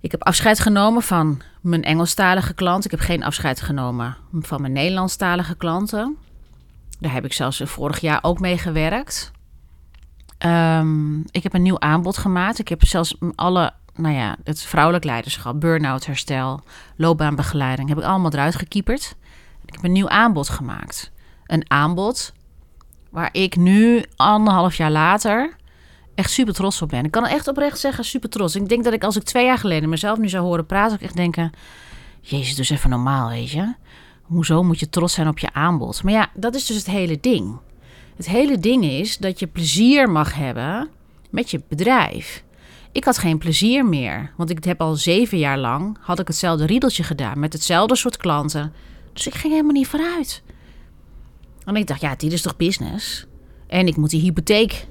Ik 0.00 0.10
heb 0.10 0.22
afscheid 0.22 0.60
genomen 0.60 1.02
van 1.02 1.42
mijn 1.60 1.82
Engelstalige 1.82 2.54
klanten. 2.54 2.84
Ik 2.84 2.98
heb 2.98 3.06
geen 3.06 3.24
afscheid 3.24 3.60
genomen 3.60 4.16
van 4.32 4.60
mijn 4.60 4.72
Nederlandstalige 4.72 5.56
klanten. 5.56 6.16
Daar 7.00 7.12
heb 7.12 7.24
ik 7.24 7.32
zelfs 7.32 7.60
vorig 7.64 7.98
jaar 7.98 8.18
ook 8.22 8.40
mee 8.40 8.58
gewerkt. 8.58 9.30
Ehm, 10.38 11.20
ik 11.20 11.42
heb 11.42 11.54
een 11.54 11.62
nieuw 11.62 11.80
aanbod 11.80 12.16
gemaakt. 12.16 12.58
Ik 12.58 12.68
heb 12.68 12.84
zelfs 12.84 13.16
alle, 13.34 13.72
nou 13.94 14.14
ja, 14.14 14.36
het 14.44 14.62
vrouwelijk 14.62 15.04
leiderschap, 15.04 15.60
burn-out 15.60 16.06
herstel, 16.06 16.62
loopbaanbegeleiding, 16.96 17.88
heb 17.88 17.98
ik 17.98 18.04
allemaal 18.04 18.32
eruit 18.32 18.56
gekieperd. 18.56 19.16
Ik 19.64 19.74
heb 19.74 19.84
een 19.84 19.92
nieuw 19.92 20.08
aanbod 20.08 20.48
gemaakt. 20.48 21.10
Een 21.46 21.70
aanbod 21.70 22.32
waar 23.14 23.28
ik 23.32 23.56
nu 23.56 24.04
anderhalf 24.16 24.74
jaar 24.74 24.90
later 24.90 25.56
echt 26.14 26.30
super 26.30 26.54
trots 26.54 26.82
op 26.82 26.88
ben. 26.88 27.04
Ik 27.04 27.10
kan 27.10 27.26
echt 27.26 27.48
oprecht 27.48 27.78
zeggen, 27.78 28.04
super 28.04 28.28
trots. 28.28 28.56
Ik 28.56 28.68
denk 28.68 28.84
dat 28.84 28.92
ik 28.92 29.04
als 29.04 29.16
ik 29.16 29.22
twee 29.22 29.44
jaar 29.44 29.58
geleden 29.58 29.88
mezelf 29.88 30.18
nu 30.18 30.28
zou 30.28 30.44
horen 30.44 30.66
praten, 30.66 30.96
ik 30.96 31.02
echt 31.02 31.16
denken, 31.16 31.52
jezus, 32.20 32.54
dus 32.54 32.70
even 32.70 32.90
normaal, 32.90 33.28
weet 33.28 33.50
je. 33.50 33.74
Hoezo 34.22 34.62
moet 34.62 34.80
je 34.80 34.88
trots 34.88 35.14
zijn 35.14 35.28
op 35.28 35.38
je 35.38 35.52
aanbod? 35.52 36.02
Maar 36.02 36.12
ja, 36.12 36.30
dat 36.34 36.54
is 36.54 36.66
dus 36.66 36.76
het 36.76 36.86
hele 36.86 37.18
ding. 37.20 37.58
Het 38.16 38.26
hele 38.26 38.58
ding 38.58 38.84
is 38.84 39.18
dat 39.18 39.38
je 39.38 39.46
plezier 39.46 40.10
mag 40.10 40.34
hebben 40.34 40.88
met 41.30 41.50
je 41.50 41.62
bedrijf. 41.68 42.44
Ik 42.92 43.04
had 43.04 43.18
geen 43.18 43.38
plezier 43.38 43.86
meer, 43.86 44.32
want 44.36 44.50
ik 44.50 44.64
heb 44.64 44.80
al 44.80 44.94
zeven 44.94 45.38
jaar 45.38 45.58
lang 45.58 45.98
had 46.00 46.18
ik 46.18 46.26
hetzelfde 46.26 46.66
riedeltje 46.66 47.02
gedaan 47.02 47.38
met 47.38 47.52
hetzelfde 47.52 47.96
soort 47.96 48.16
klanten. 48.16 48.72
Dus 49.12 49.26
ik 49.26 49.34
ging 49.34 49.52
helemaal 49.52 49.74
niet 49.74 49.88
vooruit. 49.88 50.42
En 51.64 51.76
ik 51.76 51.86
dacht, 51.86 52.00
ja, 52.00 52.14
dit 52.16 52.32
is 52.32 52.42
toch 52.42 52.56
business? 52.56 53.26
En 53.66 53.86
ik 53.86 53.96
moet 53.96 54.10
die 54.10 54.20
hypotheek 54.20 54.86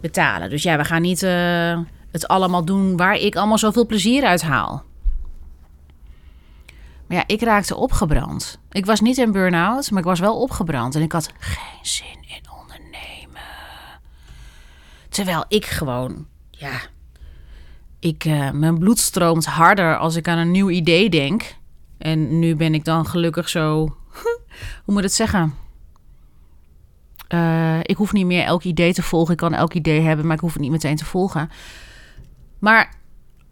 betalen. 0.00 0.50
Dus 0.50 0.62
ja, 0.62 0.76
we 0.76 0.84
gaan 0.84 1.02
niet 1.02 1.22
uh, 1.22 1.78
het 2.10 2.28
allemaal 2.28 2.64
doen 2.64 2.96
waar 2.96 3.14
ik 3.14 3.36
allemaal 3.36 3.58
zoveel 3.58 3.86
plezier 3.86 4.24
uit 4.24 4.42
haal. 4.42 4.84
Maar 7.06 7.16
ja, 7.16 7.24
ik 7.26 7.40
raakte 7.40 7.76
opgebrand. 7.76 8.58
Ik 8.70 8.86
was 8.86 9.00
niet 9.00 9.18
in 9.18 9.32
burn-out, 9.32 9.90
maar 9.90 10.00
ik 10.00 10.06
was 10.06 10.20
wel 10.20 10.40
opgebrand. 10.40 10.94
En 10.94 11.02
ik 11.02 11.12
had 11.12 11.30
geen 11.38 11.78
zin 11.82 12.24
in 12.26 12.50
ondernemen. 12.60 13.40
Terwijl 15.08 15.44
ik 15.48 15.64
gewoon, 15.64 16.26
ja, 16.50 16.80
ik, 17.98 18.24
uh, 18.24 18.50
mijn 18.50 18.78
bloed 18.78 18.98
stroomt 18.98 19.46
harder 19.46 19.96
als 19.96 20.16
ik 20.16 20.28
aan 20.28 20.38
een 20.38 20.50
nieuw 20.50 20.70
idee 20.70 21.10
denk. 21.10 21.56
En 21.98 22.38
nu 22.38 22.56
ben 22.56 22.74
ik 22.74 22.84
dan 22.84 23.06
gelukkig 23.06 23.48
zo, 23.48 23.78
hoe 24.84 24.94
moet 24.94 24.96
ik 24.96 25.02
het 25.02 25.12
zeggen? 25.12 25.54
Uh, 27.28 27.78
ik 27.82 27.96
hoef 27.96 28.12
niet 28.12 28.26
meer 28.26 28.44
elk 28.44 28.62
idee 28.62 28.92
te 28.92 29.02
volgen. 29.02 29.32
Ik 29.32 29.38
kan 29.38 29.54
elk 29.54 29.74
idee 29.74 30.00
hebben, 30.00 30.26
maar 30.26 30.34
ik 30.34 30.40
hoef 30.40 30.52
het 30.52 30.62
niet 30.62 30.70
meteen 30.70 30.96
te 30.96 31.04
volgen. 31.04 31.50
Maar 32.58 32.94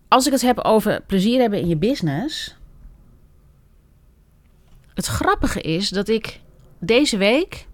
als 0.08 0.26
ik 0.26 0.32
het 0.32 0.42
heb 0.42 0.58
over 0.58 1.02
plezier 1.06 1.40
hebben 1.40 1.60
in 1.60 1.68
je 1.68 1.76
business, 1.76 2.56
het 4.94 5.06
grappige 5.06 5.60
is 5.60 5.88
dat 5.88 6.08
ik 6.08 6.40
deze 6.78 7.16
week 7.16 7.66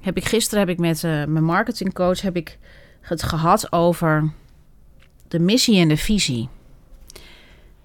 heb 0.00 0.16
ik 0.16 0.24
gisteren 0.24 0.60
heb 0.60 0.68
ik 0.68 0.78
met 0.78 1.02
uh, 1.02 1.24
mijn 1.24 1.44
marketingcoach 1.44 2.20
heb 2.20 2.36
ik 2.36 2.58
het 3.00 3.22
gehad 3.22 3.72
over 3.72 4.32
de 5.28 5.38
missie 5.38 5.78
en 5.78 5.88
de 5.88 5.96
visie. 5.96 6.48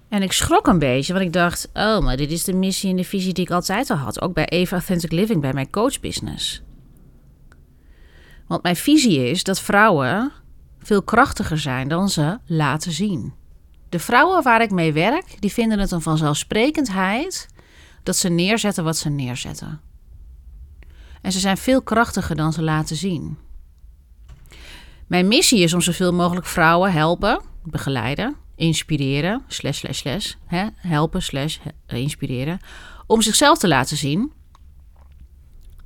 En 0.08 0.22
ik 0.22 0.32
schrok 0.32 0.66
een 0.66 0.78
beetje, 0.78 1.12
want 1.12 1.24
ik 1.24 1.32
dacht: 1.32 1.68
oh, 1.74 1.98
maar 1.98 2.16
dit 2.16 2.30
is 2.30 2.44
de 2.44 2.54
missie 2.54 2.90
en 2.90 2.96
de 2.96 3.04
visie 3.04 3.32
die 3.32 3.44
ik 3.44 3.50
altijd 3.50 3.90
al 3.90 3.96
had, 3.96 4.20
ook 4.20 4.34
bij 4.34 4.46
Eva 4.46 4.76
Authentic 4.76 5.12
Living, 5.12 5.40
bij 5.40 5.52
mijn 5.52 5.70
coachbusiness. 5.70 6.62
Want 8.48 8.62
mijn 8.62 8.76
visie 8.76 9.30
is 9.30 9.42
dat 9.42 9.60
vrouwen 9.60 10.32
veel 10.78 11.02
krachtiger 11.02 11.58
zijn 11.58 11.88
dan 11.88 12.08
ze 12.08 12.38
laten 12.46 12.92
zien. 12.92 13.34
De 13.88 13.98
vrouwen 13.98 14.42
waar 14.42 14.62
ik 14.62 14.70
mee 14.70 14.92
werk, 14.92 15.40
die 15.40 15.52
vinden 15.52 15.78
het 15.78 15.90
een 15.90 16.00
vanzelfsprekendheid 16.00 17.48
dat 18.02 18.16
ze 18.16 18.28
neerzetten 18.28 18.84
wat 18.84 18.96
ze 18.96 19.08
neerzetten. 19.08 19.80
En 21.22 21.32
ze 21.32 21.38
zijn 21.38 21.56
veel 21.56 21.82
krachtiger 21.82 22.36
dan 22.36 22.52
ze 22.52 22.62
laten 22.62 22.96
zien. 22.96 23.38
Mijn 25.06 25.28
missie 25.28 25.62
is 25.62 25.74
om 25.74 25.80
zoveel 25.80 26.12
mogelijk 26.12 26.46
vrouwen 26.46 26.92
helpen, 26.92 27.42
begeleiden, 27.64 28.36
inspireren, 28.56 29.42
slash, 29.46 29.84
slash, 29.88 30.34
hè, 30.46 30.66
helpen, 30.74 31.22
slash, 31.22 31.58
inspireren, 31.86 32.58
om 33.06 33.22
zichzelf 33.22 33.58
te 33.58 33.68
laten 33.68 33.96
zien 33.96 34.32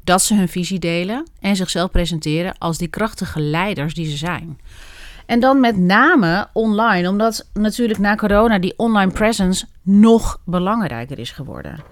dat 0.05 0.23
ze 0.23 0.35
hun 0.35 0.49
visie 0.49 0.79
delen 0.79 1.27
en 1.41 1.57
zichzelf 1.57 1.91
presenteren 1.91 2.59
als 2.59 2.79
die 2.79 2.89
krachtige 2.89 3.41
leiders 3.41 3.95
die 3.95 4.11
ze 4.11 4.17
zijn. 4.17 4.61
En 5.27 5.41
dan 5.41 5.61
met 5.61 5.77
name 5.77 6.49
online, 6.53 7.09
omdat 7.09 7.49
natuurlijk 7.53 7.99
na 7.99 8.15
corona 8.15 8.59
die 8.59 8.75
online 8.77 9.13
presence 9.13 9.67
nog 9.83 10.41
belangrijker 10.45 11.19
is 11.19 11.31
geworden. 11.31 11.85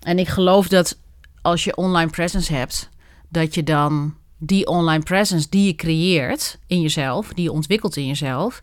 En 0.00 0.18
ik 0.18 0.28
geloof 0.28 0.68
dat 0.68 0.98
als 1.42 1.64
je 1.64 1.76
online 1.76 2.10
presence 2.10 2.54
hebt, 2.54 2.88
dat 3.28 3.54
je 3.54 3.62
dan 3.62 4.14
die 4.38 4.66
online 4.66 5.02
presence 5.02 5.48
die 5.48 5.66
je 5.66 5.74
creëert 5.74 6.58
in 6.66 6.80
jezelf, 6.80 7.34
die 7.34 7.44
je 7.44 7.52
ontwikkelt 7.52 7.96
in 7.96 8.06
jezelf, 8.06 8.62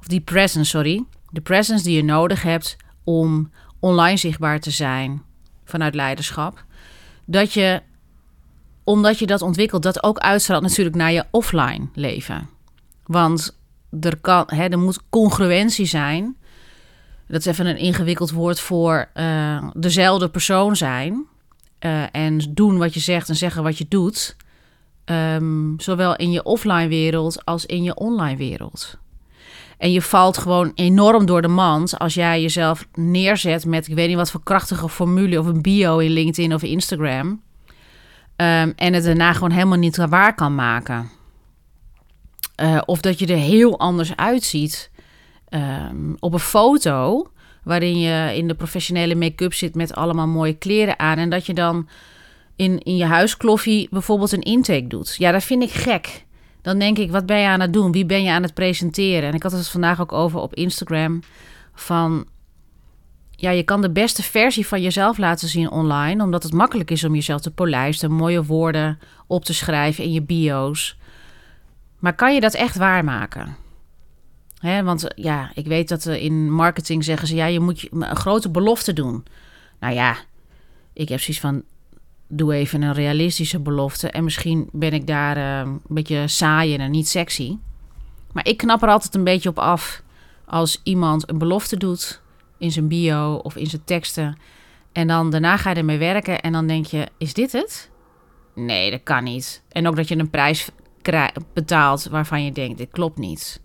of 0.00 0.06
die 0.06 0.20
presence, 0.20 0.70
sorry, 0.70 1.04
de 1.30 1.40
presence 1.40 1.84
die 1.84 1.96
je 1.96 2.04
nodig 2.04 2.42
hebt 2.42 2.76
om 3.04 3.50
online 3.80 4.16
zichtbaar 4.16 4.60
te 4.60 4.70
zijn 4.70 5.22
vanuit 5.64 5.94
leiderschap, 5.94 6.64
dat 7.24 7.52
je, 7.52 7.82
omdat 8.90 9.18
je 9.18 9.26
dat 9.26 9.42
ontwikkelt, 9.42 9.82
dat 9.82 10.02
ook 10.02 10.18
uitstraalt 10.18 10.62
natuurlijk 10.62 10.96
naar 10.96 11.12
je 11.12 11.24
offline 11.30 11.88
leven. 11.94 12.48
Want 13.04 13.58
er, 14.00 14.16
kan, 14.16 14.44
hè, 14.46 14.64
er 14.64 14.78
moet 14.78 15.08
congruentie 15.10 15.86
zijn 15.86 16.36
dat 17.30 17.40
is 17.40 17.46
even 17.46 17.66
een 17.66 17.76
ingewikkeld 17.76 18.30
woord 18.30 18.60
voor 18.60 19.08
uh, 19.14 19.68
dezelfde 19.72 20.28
persoon 20.28 20.76
zijn. 20.76 21.26
Uh, 21.80 22.02
en 22.12 22.38
doen 22.50 22.78
wat 22.78 22.94
je 22.94 23.00
zegt 23.00 23.28
en 23.28 23.36
zeggen 23.36 23.62
wat 23.62 23.78
je 23.78 23.86
doet. 23.88 24.36
Um, 25.04 25.74
zowel 25.80 26.16
in 26.16 26.30
je 26.30 26.42
offline 26.42 26.88
wereld 26.88 27.44
als 27.44 27.66
in 27.66 27.82
je 27.82 27.94
online 27.94 28.36
wereld. 28.36 28.98
En 29.78 29.92
je 29.92 30.02
valt 30.02 30.38
gewoon 30.38 30.72
enorm 30.74 31.26
door 31.26 31.42
de 31.42 31.48
mand 31.48 31.98
als 31.98 32.14
jij 32.14 32.42
jezelf 32.42 32.86
neerzet 32.94 33.66
met, 33.66 33.88
ik 33.88 33.94
weet 33.94 34.08
niet 34.08 34.16
wat 34.16 34.30
voor 34.30 34.42
krachtige 34.42 34.88
formule 34.88 35.38
of 35.38 35.46
een 35.46 35.62
bio 35.62 35.98
in 35.98 36.10
LinkedIn 36.10 36.54
of 36.54 36.62
Instagram. 36.62 37.42
Um, 38.40 38.72
en 38.76 38.92
het 38.92 39.04
daarna 39.04 39.32
gewoon 39.32 39.50
helemaal 39.50 39.78
niet 39.78 39.96
waar 39.96 40.34
kan 40.34 40.54
maken. 40.54 41.10
Uh, 42.62 42.80
of 42.84 43.00
dat 43.00 43.18
je 43.18 43.26
er 43.26 43.36
heel 43.36 43.78
anders 43.78 44.16
uitziet 44.16 44.90
um, 45.50 46.16
op 46.18 46.32
een 46.32 46.38
foto 46.38 47.30
waarin 47.64 47.98
je 47.98 48.36
in 48.36 48.48
de 48.48 48.54
professionele 48.54 49.14
make-up 49.14 49.54
zit 49.54 49.74
met 49.74 49.94
allemaal 49.94 50.26
mooie 50.26 50.54
kleren 50.54 50.98
aan. 50.98 51.18
En 51.18 51.30
dat 51.30 51.46
je 51.46 51.54
dan 51.54 51.88
in, 52.56 52.78
in 52.78 52.96
je 52.96 53.04
huiskloffie 53.04 53.88
bijvoorbeeld 53.90 54.32
een 54.32 54.42
intake 54.42 54.86
doet. 54.86 55.14
Ja, 55.18 55.32
dat 55.32 55.44
vind 55.44 55.62
ik 55.62 55.70
gek. 55.70 56.24
Dan 56.62 56.78
denk 56.78 56.98
ik, 56.98 57.10
wat 57.10 57.26
ben 57.26 57.38
je 57.38 57.48
aan 57.48 57.60
het 57.60 57.72
doen? 57.72 57.92
Wie 57.92 58.06
ben 58.06 58.22
je 58.22 58.30
aan 58.30 58.42
het 58.42 58.54
presenteren? 58.54 59.28
En 59.28 59.34
ik 59.34 59.42
had 59.42 59.52
het 59.52 59.68
vandaag 59.68 60.00
ook 60.00 60.12
over 60.12 60.40
op 60.40 60.54
Instagram. 60.54 61.20
Van 61.74 62.26
ja, 63.40 63.50
je 63.50 63.62
kan 63.62 63.80
de 63.80 63.90
beste 63.90 64.22
versie 64.22 64.66
van 64.66 64.82
jezelf 64.82 65.18
laten 65.18 65.48
zien 65.48 65.70
online, 65.70 66.22
omdat 66.22 66.42
het 66.42 66.52
makkelijk 66.52 66.90
is 66.90 67.04
om 67.04 67.14
jezelf 67.14 67.40
te 67.40 67.50
polijsten, 67.50 68.12
mooie 68.12 68.44
woorden 68.44 68.98
op 69.26 69.44
te 69.44 69.54
schrijven 69.54 70.04
in 70.04 70.12
je 70.12 70.22
bio's. 70.22 70.96
Maar 71.98 72.14
kan 72.14 72.34
je 72.34 72.40
dat 72.40 72.54
echt 72.54 72.76
waarmaken? 72.76 73.56
Hè, 74.58 74.82
want 74.82 75.06
ja, 75.14 75.50
ik 75.54 75.66
weet 75.66 75.88
dat 75.88 76.06
in 76.06 76.52
marketing 76.52 77.04
zeggen 77.04 77.28
ze... 77.28 77.34
ja, 77.34 77.46
je 77.46 77.60
moet 77.60 77.88
een 77.90 78.16
grote 78.16 78.50
belofte 78.50 78.92
doen. 78.92 79.24
Nou 79.78 79.94
ja, 79.94 80.16
ik 80.92 81.08
heb 81.08 81.20
zoiets 81.20 81.40
van... 81.40 81.62
doe 82.28 82.54
even 82.54 82.82
een 82.82 82.92
realistische 82.92 83.60
belofte... 83.60 84.10
en 84.10 84.24
misschien 84.24 84.68
ben 84.72 84.92
ik 84.92 85.06
daar 85.06 85.36
een 85.36 85.80
beetje 85.86 86.28
saai 86.28 86.76
en 86.76 86.90
niet 86.90 87.08
sexy... 87.08 87.56
Maar 88.32 88.46
ik 88.46 88.56
knap 88.56 88.82
er 88.82 88.88
altijd 88.88 89.14
een 89.14 89.24
beetje 89.24 89.48
op 89.48 89.58
af 89.58 90.02
als 90.44 90.80
iemand 90.82 91.30
een 91.30 91.38
belofte 91.38 91.76
doet 91.76 92.20
in 92.60 92.72
zijn 92.72 92.88
bio 92.88 93.34
of 93.34 93.56
in 93.56 93.66
zijn 93.66 93.84
teksten. 93.84 94.38
En 94.92 95.06
dan 95.06 95.30
daarna 95.30 95.56
ga 95.56 95.70
je 95.70 95.76
ermee 95.76 95.98
werken 95.98 96.40
en 96.40 96.52
dan 96.52 96.66
denk 96.66 96.86
je, 96.86 97.06
is 97.18 97.34
dit 97.34 97.52
het? 97.52 97.90
Nee, 98.54 98.90
dat 98.90 99.02
kan 99.02 99.24
niet. 99.24 99.62
En 99.68 99.88
ook 99.88 99.96
dat 99.96 100.08
je 100.08 100.18
een 100.18 100.30
prijs 100.30 100.68
betaalt 101.52 102.04
waarvan 102.04 102.44
je 102.44 102.52
denkt, 102.52 102.78
dit 102.78 102.90
klopt 102.90 103.18
niet. 103.18 103.60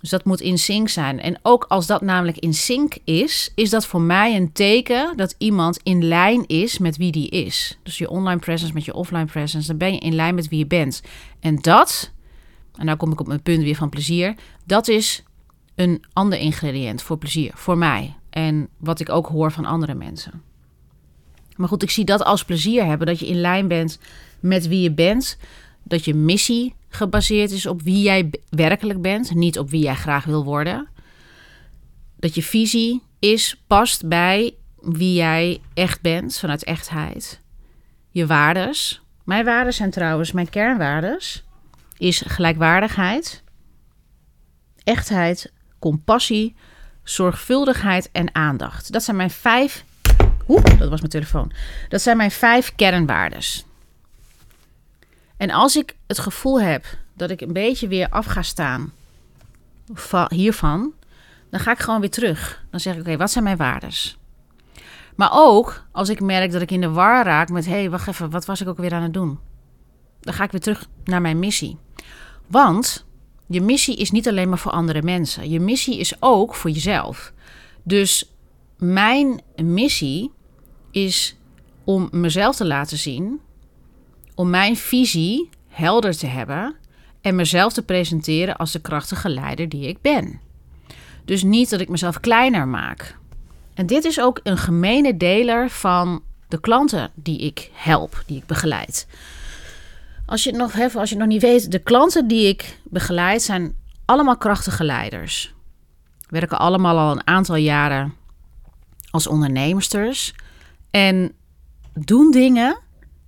Dus 0.00 0.10
dat 0.10 0.24
moet 0.24 0.40
in 0.40 0.58
sync 0.58 0.88
zijn. 0.88 1.20
En 1.20 1.38
ook 1.42 1.64
als 1.68 1.86
dat 1.86 2.00
namelijk 2.00 2.38
in 2.38 2.54
sync 2.54 2.94
is, 3.04 3.52
is 3.54 3.70
dat 3.70 3.86
voor 3.86 4.00
mij 4.00 4.36
een 4.36 4.52
teken 4.52 5.16
dat 5.16 5.34
iemand 5.38 5.80
in 5.82 6.04
lijn 6.04 6.46
is 6.46 6.78
met 6.78 6.96
wie 6.96 7.12
die 7.12 7.28
is. 7.28 7.78
Dus 7.82 7.98
je 7.98 8.10
online 8.10 8.40
presence 8.40 8.74
met 8.74 8.84
je 8.84 8.94
offline 8.94 9.24
presence, 9.24 9.66
dan 9.66 9.76
ben 9.76 9.92
je 9.92 9.98
in 9.98 10.14
lijn 10.14 10.34
met 10.34 10.48
wie 10.48 10.58
je 10.58 10.66
bent. 10.66 11.02
En 11.40 11.56
dat 11.56 12.12
en 12.80 12.86
nou 12.86 12.98
kom 12.98 13.12
ik 13.12 13.20
op 13.20 13.26
mijn 13.26 13.42
punt 13.42 13.62
weer 13.62 13.74
van 13.74 13.88
plezier. 13.88 14.34
Dat 14.64 14.88
is 14.88 15.22
een 15.80 16.04
ander 16.12 16.38
ingrediënt 16.38 17.02
voor 17.02 17.18
plezier, 17.18 17.50
voor 17.54 17.78
mij. 17.78 18.16
En 18.30 18.68
wat 18.78 19.00
ik 19.00 19.08
ook 19.08 19.26
hoor 19.26 19.52
van 19.52 19.64
andere 19.64 19.94
mensen. 19.94 20.42
Maar 21.56 21.68
goed, 21.68 21.82
ik 21.82 21.90
zie 21.90 22.04
dat 22.04 22.24
als 22.24 22.44
plezier 22.44 22.84
hebben. 22.84 23.06
Dat 23.06 23.18
je 23.18 23.26
in 23.26 23.40
lijn 23.40 23.68
bent 23.68 23.98
met 24.40 24.68
wie 24.68 24.80
je 24.80 24.92
bent. 24.92 25.38
Dat 25.82 26.04
je 26.04 26.14
missie 26.14 26.74
gebaseerd 26.88 27.50
is 27.50 27.66
op 27.66 27.82
wie 27.82 28.02
jij 28.02 28.30
werkelijk 28.48 29.02
bent. 29.02 29.34
Niet 29.34 29.58
op 29.58 29.70
wie 29.70 29.82
jij 29.82 29.94
graag 29.94 30.24
wil 30.24 30.44
worden. 30.44 30.88
Dat 32.16 32.34
je 32.34 32.42
visie 32.42 33.02
is, 33.18 33.62
past 33.66 34.08
bij 34.08 34.54
wie 34.80 35.14
jij 35.14 35.60
echt 35.74 36.00
bent, 36.00 36.38
vanuit 36.38 36.64
echtheid. 36.64 37.40
Je 38.10 38.26
waardes. 38.26 39.02
Mijn 39.24 39.44
waarden 39.44 39.74
zijn 39.74 39.90
trouwens 39.90 40.32
mijn 40.32 40.50
kernwaardes 40.50 41.44
is 41.98 42.22
gelijkwaardigheid, 42.26 43.42
echtheid, 44.84 45.52
compassie, 45.80 46.56
zorgvuldigheid 47.02 48.08
en 48.12 48.34
aandacht. 48.34 48.92
Dat 48.92 49.02
zijn 49.02 49.16
mijn 49.16 49.30
vijf. 49.30 49.84
Oeh, 50.48 50.64
dat 50.64 50.88
was 50.88 50.98
mijn 50.98 51.10
telefoon. 51.10 51.52
Dat 51.88 52.02
zijn 52.02 52.16
mijn 52.16 52.30
vijf 52.30 52.74
kernwaardes. 52.76 53.64
En 55.36 55.50
als 55.50 55.76
ik 55.76 55.96
het 56.06 56.18
gevoel 56.18 56.60
heb 56.60 56.84
dat 57.14 57.30
ik 57.30 57.40
een 57.40 57.52
beetje 57.52 57.88
weer 57.88 58.08
af 58.08 58.26
ga 58.26 58.42
staan 58.42 58.92
hiervan, 60.28 60.92
dan 61.50 61.60
ga 61.60 61.70
ik 61.72 61.78
gewoon 61.78 62.00
weer 62.00 62.10
terug. 62.10 62.64
Dan 62.70 62.80
zeg 62.80 62.94
ik: 62.94 63.00
Oké, 63.00 63.16
wat 63.16 63.30
zijn 63.30 63.44
mijn 63.44 63.56
waardes? 63.56 64.18
Maar 65.16 65.30
ook 65.32 65.84
als 65.92 66.08
ik 66.08 66.20
merk 66.20 66.52
dat 66.52 66.62
ik 66.62 66.70
in 66.70 66.80
de 66.80 66.90
war 66.90 67.24
raak 67.24 67.48
met: 67.48 67.66
hé, 67.66 67.72
hey, 67.72 67.90
wacht 67.90 68.08
even, 68.08 68.30
wat 68.30 68.44
was 68.44 68.60
ik 68.60 68.68
ook 68.68 68.76
weer 68.76 68.94
aan 68.94 69.02
het 69.02 69.14
doen? 69.14 69.38
Dan 70.20 70.34
ga 70.34 70.44
ik 70.44 70.50
weer 70.50 70.60
terug 70.60 70.86
naar 71.04 71.20
mijn 71.20 71.38
missie. 71.38 71.78
Want 72.46 73.06
je 73.52 73.60
missie 73.60 73.96
is 73.96 74.10
niet 74.10 74.28
alleen 74.28 74.48
maar 74.48 74.58
voor 74.58 74.72
andere 74.72 75.02
mensen. 75.02 75.50
Je 75.50 75.60
missie 75.60 75.98
is 75.98 76.22
ook 76.22 76.54
voor 76.54 76.70
jezelf. 76.70 77.32
Dus 77.82 78.30
mijn 78.78 79.40
missie 79.56 80.30
is 80.90 81.36
om 81.84 82.08
mezelf 82.12 82.56
te 82.56 82.66
laten 82.66 82.98
zien, 82.98 83.40
om 84.34 84.50
mijn 84.50 84.76
visie 84.76 85.48
helder 85.68 86.16
te 86.16 86.26
hebben 86.26 86.74
en 87.20 87.34
mezelf 87.34 87.72
te 87.72 87.82
presenteren 87.82 88.56
als 88.56 88.72
de 88.72 88.80
krachtige 88.80 89.28
leider 89.28 89.68
die 89.68 89.88
ik 89.88 90.00
ben. 90.00 90.40
Dus 91.24 91.42
niet 91.42 91.70
dat 91.70 91.80
ik 91.80 91.88
mezelf 91.88 92.20
kleiner 92.20 92.68
maak. 92.68 93.18
En 93.74 93.86
dit 93.86 94.04
is 94.04 94.20
ook 94.20 94.40
een 94.42 94.58
gemene 94.58 95.16
deler 95.16 95.70
van 95.70 96.22
de 96.48 96.60
klanten 96.60 97.10
die 97.14 97.38
ik 97.38 97.70
help, 97.72 98.22
die 98.26 98.36
ik 98.36 98.46
begeleid. 98.46 99.06
Als 100.30 100.44
je 100.44 100.50
het 100.50 100.58
nog, 100.58 100.96
als 100.96 101.10
je 101.10 101.16
nog 101.16 101.28
niet 101.28 101.42
weet, 101.42 101.70
de 101.70 101.78
klanten 101.78 102.28
die 102.28 102.48
ik 102.48 102.78
begeleid 102.84 103.42
zijn 103.42 103.74
allemaal 104.04 104.36
krachtige 104.36 104.84
leiders. 104.84 105.54
Werken 106.28 106.58
allemaal 106.58 106.98
al 106.98 107.10
een 107.10 107.26
aantal 107.26 107.56
jaren 107.56 108.14
als 109.10 109.26
ondernemers 109.26 110.34
en 110.90 111.32
doen 111.94 112.30
dingen 112.30 112.78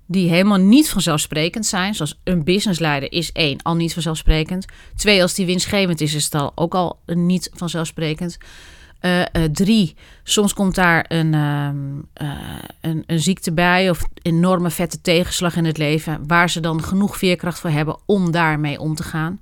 die 0.06 0.28
helemaal 0.28 0.58
niet 0.58 0.90
vanzelfsprekend 0.90 1.66
zijn. 1.66 1.94
Zoals 1.94 2.20
een 2.24 2.44
businessleider 2.44 3.12
is 3.12 3.32
één, 3.32 3.62
al 3.62 3.74
niet 3.74 3.92
vanzelfsprekend. 3.92 4.66
Twee, 4.96 5.22
als 5.22 5.34
die 5.34 5.46
winstgevend 5.46 6.00
is, 6.00 6.14
is 6.14 6.24
het 6.24 6.34
al 6.34 6.52
ook 6.54 6.74
al 6.74 6.98
niet 7.06 7.50
vanzelfsprekend. 7.54 8.38
Uh, 9.04 9.18
uh, 9.20 9.44
drie, 9.52 9.96
soms 10.22 10.54
komt 10.54 10.74
daar 10.74 11.04
een, 11.08 11.32
uh, 11.32 11.68
een, 12.80 13.02
een, 13.06 13.20
ziekte 13.20 13.52
bij 13.52 13.90
of 13.90 14.02
enorme 14.22 14.70
vette 14.70 15.00
tegenslag 15.00 15.56
in 15.56 15.64
het 15.64 15.78
leven, 15.78 16.26
waar 16.26 16.50
ze 16.50 16.60
dan 16.60 16.82
genoeg 16.82 17.16
veerkracht 17.16 17.58
voor 17.58 17.70
hebben 17.70 17.96
om 18.06 18.30
daarmee 18.30 18.80
om 18.80 18.94
te 18.94 19.02
gaan. 19.02 19.40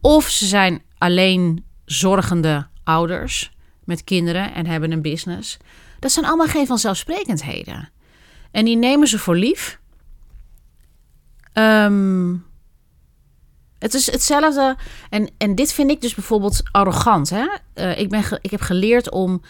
Of 0.00 0.28
ze 0.28 0.46
zijn 0.46 0.82
alleen 0.98 1.64
zorgende 1.84 2.66
ouders 2.84 3.50
met 3.84 4.04
kinderen 4.04 4.54
en 4.54 4.66
hebben 4.66 4.92
een 4.92 5.02
business. 5.02 5.56
Dat 5.98 6.12
zijn 6.12 6.26
allemaal 6.26 6.46
geen 6.46 6.66
vanzelfsprekendheden. 6.66 7.90
En 8.50 8.64
die 8.64 8.76
nemen 8.76 9.08
ze 9.08 9.18
voor 9.18 9.36
lief. 9.36 9.80
Um, 11.54 12.44
het 13.78 13.94
is 13.94 14.10
hetzelfde. 14.10 14.76
En, 15.10 15.30
en 15.38 15.54
dit 15.54 15.72
vind 15.72 15.90
ik 15.90 16.00
dus 16.00 16.14
bijvoorbeeld 16.14 16.62
arrogant. 16.70 17.30
Hè? 17.30 17.46
Uh, 17.74 17.98
ik, 17.98 18.08
ben 18.08 18.24
ik 18.40 18.50
heb 18.50 18.60
geleerd 18.60 19.10
om. 19.10 19.42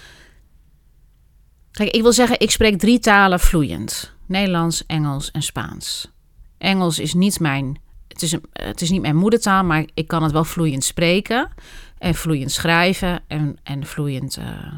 Kijk, 1.71 1.91
ik 1.91 2.03
wil 2.03 2.13
zeggen, 2.13 2.41
ik 2.41 2.51
spreek 2.51 2.79
drie 2.79 2.99
talen 2.99 3.41
vloeiend: 3.41 4.15
Nederlands, 4.27 4.87
Engels 4.87 5.31
en 5.31 5.43
Spaans. 5.43 6.11
Engels 6.59 6.99
is 6.99 7.15
niet 7.15 7.41
mijn. 7.41 7.81
Het 8.09 8.23
is, 8.23 8.37
het 8.53 8.81
is 8.81 8.91
niet 8.91 9.01
mijn 9.01 9.17
moedertaal, 9.17 9.65
maar 9.65 9.85
ik 9.95 10.07
kan 10.09 10.23
het 10.23 10.33
wel 10.33 10.45
vloeiend 10.45 10.85
spreken. 10.85 11.51
En 11.99 12.15
vloeiend 12.15 12.51
schrijven 12.51 13.21
en, 13.27 13.57
en 13.63 13.87
vloeiend 13.87 14.39
uh, 14.39 14.73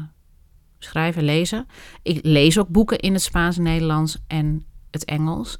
schrijven, 0.79 1.23
lezen. 1.23 1.67
Ik 2.01 2.19
lees 2.23 2.59
ook 2.59 2.67
boeken 2.67 2.99
in 2.99 3.13
het 3.13 3.21
Spaans, 3.21 3.57
Nederlands 3.57 4.17
en 4.27 4.65
het 4.91 5.05
Engels. 5.05 5.57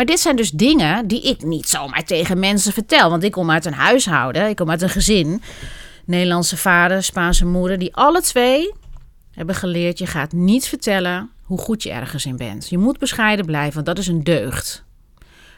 Maar 0.00 0.08
dit 0.08 0.20
zijn 0.20 0.36
dus 0.36 0.50
dingen 0.50 1.06
die 1.06 1.22
ik 1.22 1.42
niet 1.42 1.68
zomaar 1.68 2.04
tegen 2.04 2.38
mensen 2.38 2.72
vertel. 2.72 3.10
Want 3.10 3.22
ik 3.22 3.32
kom 3.32 3.50
uit 3.50 3.64
een 3.64 3.72
huishouden, 3.72 4.48
ik 4.48 4.56
kom 4.56 4.70
uit 4.70 4.82
een 4.82 4.88
gezin. 4.88 5.42
Nederlandse 6.04 6.56
vader, 6.56 7.02
Spaanse 7.02 7.46
moeder, 7.46 7.78
die 7.78 7.94
alle 7.94 8.22
twee 8.22 8.72
hebben 9.30 9.54
geleerd: 9.54 9.98
je 9.98 10.06
gaat 10.06 10.32
niet 10.32 10.66
vertellen 10.68 11.30
hoe 11.42 11.58
goed 11.58 11.82
je 11.82 11.90
ergens 11.90 12.26
in 12.26 12.36
bent. 12.36 12.68
Je 12.68 12.78
moet 12.78 12.98
bescheiden 12.98 13.46
blijven, 13.46 13.74
want 13.74 13.86
dat 13.86 13.98
is 13.98 14.06
een 14.06 14.24
deugd. 14.24 14.84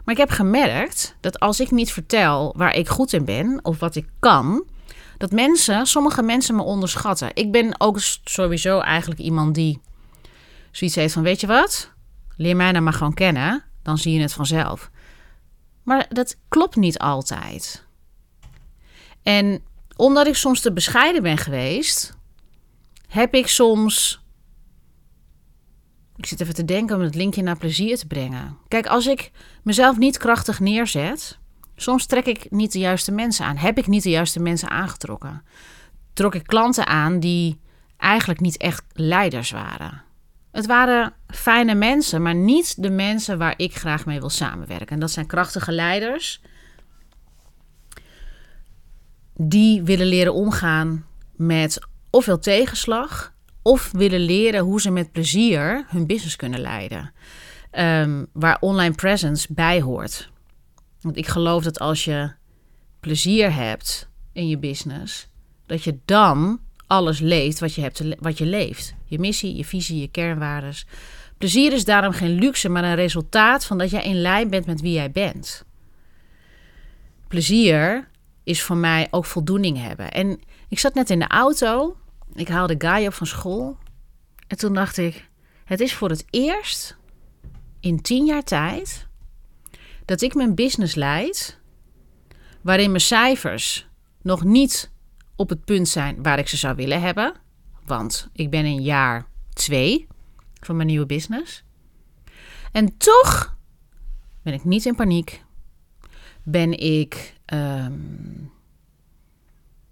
Maar 0.05 0.15
ik 0.15 0.21
heb 0.21 0.31
gemerkt 0.31 1.17
dat 1.21 1.41
als 1.41 1.61
ik 1.61 1.71
niet 1.71 1.93
vertel 1.93 2.55
waar 2.57 2.75
ik 2.75 2.89
goed 2.89 3.13
in 3.13 3.25
ben 3.25 3.61
of 3.63 3.79
wat 3.79 3.95
ik 3.95 4.07
kan, 4.21 4.65
dat 5.19 5.31
mensen, 5.31 5.87
sommige 5.87 6.23
mensen 6.23 6.55
me 6.55 6.63
onderschatten. 6.63 7.31
Ik 7.35 7.53
ben 7.53 7.81
ook 7.81 8.01
sowieso 8.25 8.81
eigenlijk 8.81 9.21
iemand 9.21 9.55
die 9.55 9.81
zoiets 10.71 10.97
heeft 10.97 11.15
van: 11.15 11.23
weet 11.23 11.41
je 11.41 11.47
wat? 11.47 11.91
Leer 12.37 12.57
mij 12.57 12.71
nou 12.71 12.85
maar 12.85 12.93
gewoon 12.93 13.15
kennen 13.15 13.71
dan 13.83 13.99
zie 13.99 14.13
je 14.13 14.21
het 14.21 14.33
vanzelf. 14.33 14.91
Maar 15.83 16.07
dat 16.09 16.37
klopt 16.49 16.77
niet 16.77 16.99
altijd. 16.99 17.85
En 19.23 19.63
omdat 19.97 20.27
ik 20.27 20.37
soms 20.37 20.61
te 20.61 20.73
bescheiden 20.73 21.23
ben 21.23 21.39
geweest, 21.39 22.17
heb 23.09 23.35
ik 23.35 23.47
soms. 23.47 24.25
Ik 26.17 26.27
zit 26.27 26.41
even 26.41 26.55
te 26.55 26.65
denken 26.65 26.97
om 26.97 27.03
het 27.03 27.15
linkje 27.15 27.43
naar 27.43 27.59
plezier 27.59 27.99
te 27.99 28.07
brengen. 28.07 28.59
Kijk, 28.69 28.87
als 28.87 29.07
ik 29.07 29.31
mezelf 29.63 29.99
niet 29.99 30.19
krachtig 30.19 30.61
neerzet, 30.61 31.39
soms 31.77 32.07
trek 32.07 32.27
ik 32.27 32.51
niet 32.51 32.73
de 32.73 32.79
juiste 32.79 33.13
mensen 33.13 33.45
aan. 33.47 33.57
Heb 33.57 33.79
ik 33.79 33.87
niet 33.87 34.03
de 34.03 34.11
juiste 34.11 34.41
mensen 34.41 34.71
aangetrokken? 34.71 35.43
Trok 36.13 36.35
ik 36.35 36.47
klanten 36.47 36.87
aan 36.87 37.21
die 37.21 37.61
eigenlijk 37.97 38.41
niet 38.41 38.57
echt 38.57 38.85
leiders 38.93 39.51
waren. 39.51 40.03
Het 40.53 40.67
waren 40.67 41.13
fijne 41.27 41.75
mensen, 41.75 42.23
maar 42.23 42.35
niet 42.35 42.83
de 42.83 42.91
mensen 42.91 43.39
waar 43.39 43.55
ik 43.57 43.75
graag 43.75 44.07
mee 44.07 44.21
wil 44.21 44.31
samenwerken. 44.31 44.87
En 44.87 45.01
dat 45.01 45.11
zijn 45.11 45.27
krachtige 45.27 45.73
leiders 45.73 46.41
die 49.35 49.83
willen 49.83 50.07
leren 50.07 50.35
omgaan 50.35 51.07
met 51.37 51.87
ofwel 52.11 52.39
tegenslag, 52.39 53.35
of 53.63 53.91
willen 53.93 54.21
leren 54.21 54.61
hoe 54.61 54.81
ze 54.81 54.91
met 54.91 55.13
plezier 55.13 55.85
hun 55.89 56.07
business 56.07 56.37
kunnen 56.37 56.61
leiden. 56.61 57.13
Um, 57.79 58.27
waar 58.33 58.57
online 58.61 58.95
presence 58.95 59.53
bij 59.53 59.81
hoort. 59.81 60.31
Want 61.01 61.17
ik 61.17 61.27
geloof 61.27 61.63
dat 61.63 61.79
als 61.79 62.05
je 62.05 62.33
plezier 63.01 63.55
hebt 63.55 64.09
in 64.33 64.49
je 64.49 64.59
business, 64.59 65.29
dat 65.67 65.85
je 65.85 65.99
dan 66.05 66.61
alles 66.93 67.19
leeft 67.19 67.61
wat 67.61 67.75
je, 67.75 67.81
hebt 67.81 68.03
wat 68.19 68.39
je 68.39 68.47
leeft. 68.47 68.95
Je 69.05 69.19
missie, 69.19 69.57
je 69.57 69.65
visie, 69.65 70.01
je 70.01 70.09
kernwaardes. 70.09 70.87
Plezier 71.39 71.73
is 71.73 71.85
daarom 71.85 72.13
geen 72.13 72.39
luxe, 72.39 72.69
maar 72.69 72.85
een 72.85 72.95
resultaat 72.95 73.65
van 73.65 73.79
dat 73.79 73.91
jij 73.91 74.03
in 74.03 74.21
lijn 74.21 74.51
bent 74.51 74.67
met 74.67 74.81
wie 74.81 74.93
jij 74.93 75.11
bent. 75.11 75.65
plezier 77.29 78.09
is 78.45 78.63
voor 78.63 78.77
mij 78.77 79.09
ook 79.11 79.25
voldoening 79.25 79.79
hebben. 79.79 80.11
En 80.11 80.41
ik 80.69 80.79
zat 80.79 80.95
net 80.95 81.11
in 81.11 81.19
de 81.19 81.27
auto. 81.27 81.97
Ik 82.35 82.49
haalde 82.49 82.75
Guy 82.79 83.07
op 83.07 83.15
van 83.15 83.27
school. 83.27 83.77
En 84.47 84.57
toen 84.57 84.75
dacht 84.75 84.97
ik, 84.97 85.29
het 85.65 85.81
is 85.81 85.95
voor 85.95 86.09
het 86.09 86.25
eerst 86.31 86.97
in 87.81 88.01
tien 88.01 88.25
jaar 88.25 88.45
tijd 88.45 89.07
dat 90.05 90.21
ik 90.21 90.35
mijn 90.35 90.55
business 90.55 90.95
leid, 90.95 91.59
waarin 92.61 92.91
mijn 92.91 93.01
cijfers 93.03 93.87
nog 94.23 94.45
niet 94.45 94.92
op 95.43 95.49
het 95.49 95.65
punt 95.65 95.89
zijn 95.89 96.23
waar 96.23 96.39
ik 96.39 96.49
ze 96.49 96.57
zou 96.57 96.75
willen 96.75 97.01
hebben. 97.01 97.35
Want 97.85 98.29
ik 98.33 98.51
ben 98.51 98.65
in 98.65 98.83
jaar 98.83 99.27
twee 99.53 100.07
van 100.61 100.77
mijn 100.77 100.89
nieuwe 100.89 101.07
business. 101.07 101.65
En 102.73 102.97
toch 102.97 103.57
ben 104.43 104.53
ik 104.53 104.65
niet 104.65 104.87
in 104.87 104.95
paniek. 104.95 105.45
Ben 106.43 106.79
ik 106.79 107.35
ehm, 107.45 107.93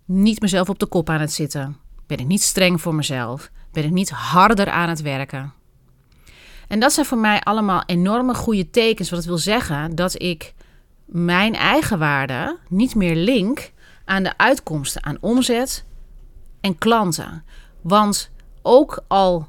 niet 0.05 0.41
mezelf 0.41 0.69
op 0.69 0.79
de 0.79 0.87
kop 0.87 1.11
aan 1.11 1.21
het 1.21 1.33
zitten. 1.33 1.77
Ben 2.07 2.19
ik 2.19 2.27
niet 2.27 2.43
streng 2.43 2.81
voor 2.81 2.95
mezelf. 2.95 3.51
Ben 3.73 3.85
ik 3.85 3.91
niet 3.91 4.11
harder 4.11 4.71
aan 4.71 4.89
het 4.89 5.03
werken. 5.03 5.53
En 6.69 6.81
dat 6.81 6.93
zijn 6.93 7.07
voor 7.07 7.19
mij 7.19 7.41
allemaal 7.41 7.83
enorme 7.87 8.35
goede 8.35 8.71
tekens. 8.71 9.11
Wat 9.11 9.25
wil 9.25 9.39
zeggen 9.39 9.95
dat 9.95 10.23
ik 10.23 10.55
mijn 11.05 11.55
eigen 11.55 11.99
waarde 11.99 12.59
niet 12.69 12.95
meer 12.95 13.17
link 13.17 13.73
aan 14.11 14.23
de 14.23 14.37
uitkomsten, 14.37 15.05
aan 15.05 15.17
omzet 15.21 15.85
en 16.61 16.79
klanten. 16.79 17.45
Want 17.81 18.31
ook 18.63 19.05
al, 19.09 19.49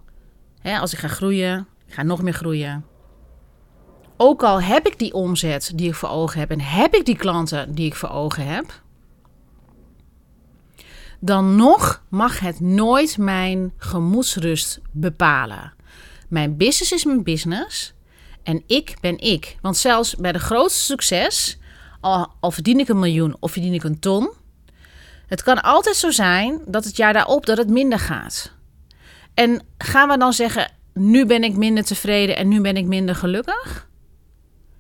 hè, 0.60 0.80
als 0.80 0.94
ik 0.94 1.00
ga 1.00 1.08
groeien, 1.08 1.68
ik 1.88 1.94
ga 1.94 2.04
nog 2.04 2.22
meer 2.22 2.34
groeien. 2.34 2.86
Ook 4.18 4.44
al 4.44 4.62
heb 4.62 4.88
ik 4.88 5.00
die 5.00 5.14
omzet 5.14 5.72
die 5.76 5.88
ik 5.88 5.96
voor 5.96 6.10
ogen 6.10 6.40
heb 6.40 6.50
en 6.52 6.62
heb 6.62 6.94
ik 6.94 7.06
die 7.06 7.18
klanten 7.18 7.76
die 7.76 7.86
ik 7.86 7.96
voor 7.96 8.10
ogen 8.10 8.46
heb, 8.46 8.82
dan 11.20 11.56
nog 11.56 12.04
mag 12.10 12.40
het 12.40 12.60
nooit 12.60 13.18
mijn 13.18 13.74
gemoedsrust 13.78 14.80
bepalen. 14.92 15.74
Mijn 16.28 16.58
business 16.58 16.92
is 16.92 17.06
mijn 17.06 17.24
business 17.24 17.94
en 18.44 18.64
ik 18.68 18.98
ben 19.00 19.18
ik. 19.18 19.58
Want 19.62 19.78
zelfs 19.78 20.16
bij 20.16 20.32
de 20.32 20.40
grootste 20.40 20.84
succes, 20.84 21.60
al, 22.00 22.34
al 22.40 22.52
verdien 22.52 22.80
ik 22.80 22.90
een 22.90 23.00
miljoen 23.00 23.36
of 23.40 23.52
verdien 23.52 23.74
ik 23.74 23.84
een 23.84 24.00
ton, 24.00 24.40
het 25.32 25.44
kan 25.44 25.62
altijd 25.62 25.96
zo 25.96 26.10
zijn 26.10 26.62
dat 26.66 26.84
het 26.84 26.98
jaar 26.98 27.14
daarop 27.14 27.46
dat 27.46 27.58
het 27.58 27.70
minder 27.70 28.00
gaat. 28.00 28.52
En 29.34 29.62
gaan 29.78 30.10
we 30.10 30.18
dan 30.18 30.34
zeggen, 30.34 30.72
nu 30.94 31.26
ben 31.26 31.44
ik 31.44 31.56
minder 31.56 31.84
tevreden 31.84 32.38
en 32.38 32.48
nu 32.48 32.62
ben 32.62 32.78
ik 32.78 32.86
minder 32.86 33.16
gelukkig? 33.16 33.88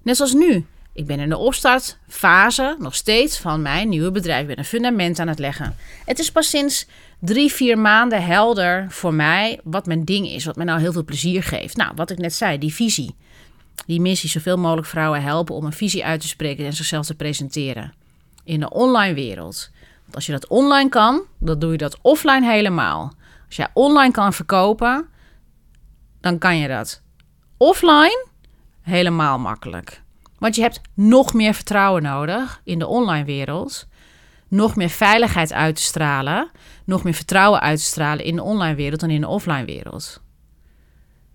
Net 0.03 0.15
zoals 0.15 0.33
nu. 0.33 0.65
Ik 0.93 1.05
ben 1.05 1.19
in 1.19 1.29
de 1.29 1.37
opstartfase 1.37 2.75
nog 2.79 2.95
steeds 2.95 3.37
van 3.37 3.61
mijn 3.61 3.89
nieuwe 3.89 4.11
bedrijf. 4.11 4.41
Ik 4.41 4.47
ben 4.47 4.57
een 4.57 4.65
fundament 4.65 5.19
aan 5.19 5.27
het 5.27 5.39
leggen. 5.39 5.75
Het 6.05 6.19
is 6.19 6.31
pas 6.31 6.49
sinds 6.49 6.87
drie, 7.19 7.51
vier 7.51 7.77
maanden 7.77 8.23
helder 8.23 8.85
voor 8.89 9.13
mij 9.13 9.59
wat 9.63 9.85
mijn 9.85 10.05
ding 10.05 10.27
is. 10.27 10.45
Wat 10.45 10.55
mij 10.55 10.65
nou 10.65 10.79
heel 10.79 10.91
veel 10.91 11.03
plezier 11.03 11.43
geeft. 11.43 11.77
Nou, 11.77 11.91
wat 11.95 12.09
ik 12.09 12.17
net 12.17 12.33
zei, 12.33 12.57
die 12.57 12.73
visie. 12.73 13.15
Die 13.85 14.01
missie, 14.01 14.29
zoveel 14.29 14.57
mogelijk 14.57 14.87
vrouwen 14.87 15.21
helpen 15.21 15.55
om 15.55 15.65
een 15.65 15.73
visie 15.73 16.05
uit 16.05 16.21
te 16.21 16.27
spreken 16.27 16.65
en 16.65 16.73
zichzelf 16.73 17.05
te 17.05 17.15
presenteren. 17.15 17.93
In 18.43 18.59
de 18.59 18.69
online 18.69 19.13
wereld. 19.13 19.71
Als 20.15 20.25
je 20.25 20.31
dat 20.31 20.47
online 20.47 20.89
kan, 20.89 21.21
dan 21.39 21.59
doe 21.59 21.71
je 21.71 21.77
dat 21.77 21.97
offline 22.01 22.51
helemaal. 22.51 23.13
Als 23.45 23.55
jij 23.55 23.67
online 23.73 24.11
kan 24.11 24.33
verkopen, 24.33 25.07
dan 26.21 26.37
kan 26.37 26.57
je 26.57 26.67
dat 26.67 27.01
offline 27.57 28.27
helemaal 28.81 29.39
makkelijk. 29.39 30.01
Want 30.37 30.55
je 30.55 30.61
hebt 30.61 30.81
nog 30.93 31.33
meer 31.33 31.53
vertrouwen 31.53 32.03
nodig 32.03 32.61
in 32.63 32.79
de 32.79 32.87
online 32.87 33.25
wereld. 33.25 33.87
Nog 34.47 34.75
meer 34.75 34.89
veiligheid 34.89 35.53
uit 35.53 35.75
te 35.75 35.81
stralen. 35.81 36.51
Nog 36.85 37.03
meer 37.03 37.13
vertrouwen 37.13 37.59
uit 37.59 37.77
te 37.77 37.83
stralen 37.83 38.25
in 38.25 38.35
de 38.35 38.43
online 38.43 38.75
wereld 38.75 38.99
dan 38.99 39.09
in 39.09 39.21
de 39.21 39.27
offline 39.27 39.65
wereld. 39.65 40.21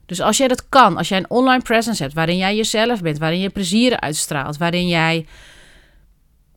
Dus 0.06 0.20
als 0.20 0.36
jij 0.36 0.48
dat 0.48 0.68
kan, 0.68 0.96
als 0.96 1.08
jij 1.08 1.18
een 1.18 1.30
online 1.30 1.62
presence 1.62 2.02
hebt 2.02 2.14
waarin 2.14 2.36
jij 2.36 2.56
jezelf 2.56 3.02
bent, 3.02 3.18
waarin 3.18 3.40
je 3.40 3.50
plezier 3.50 4.00
uitstraalt, 4.00 4.56
waarin 4.56 4.88
jij, 4.88 5.26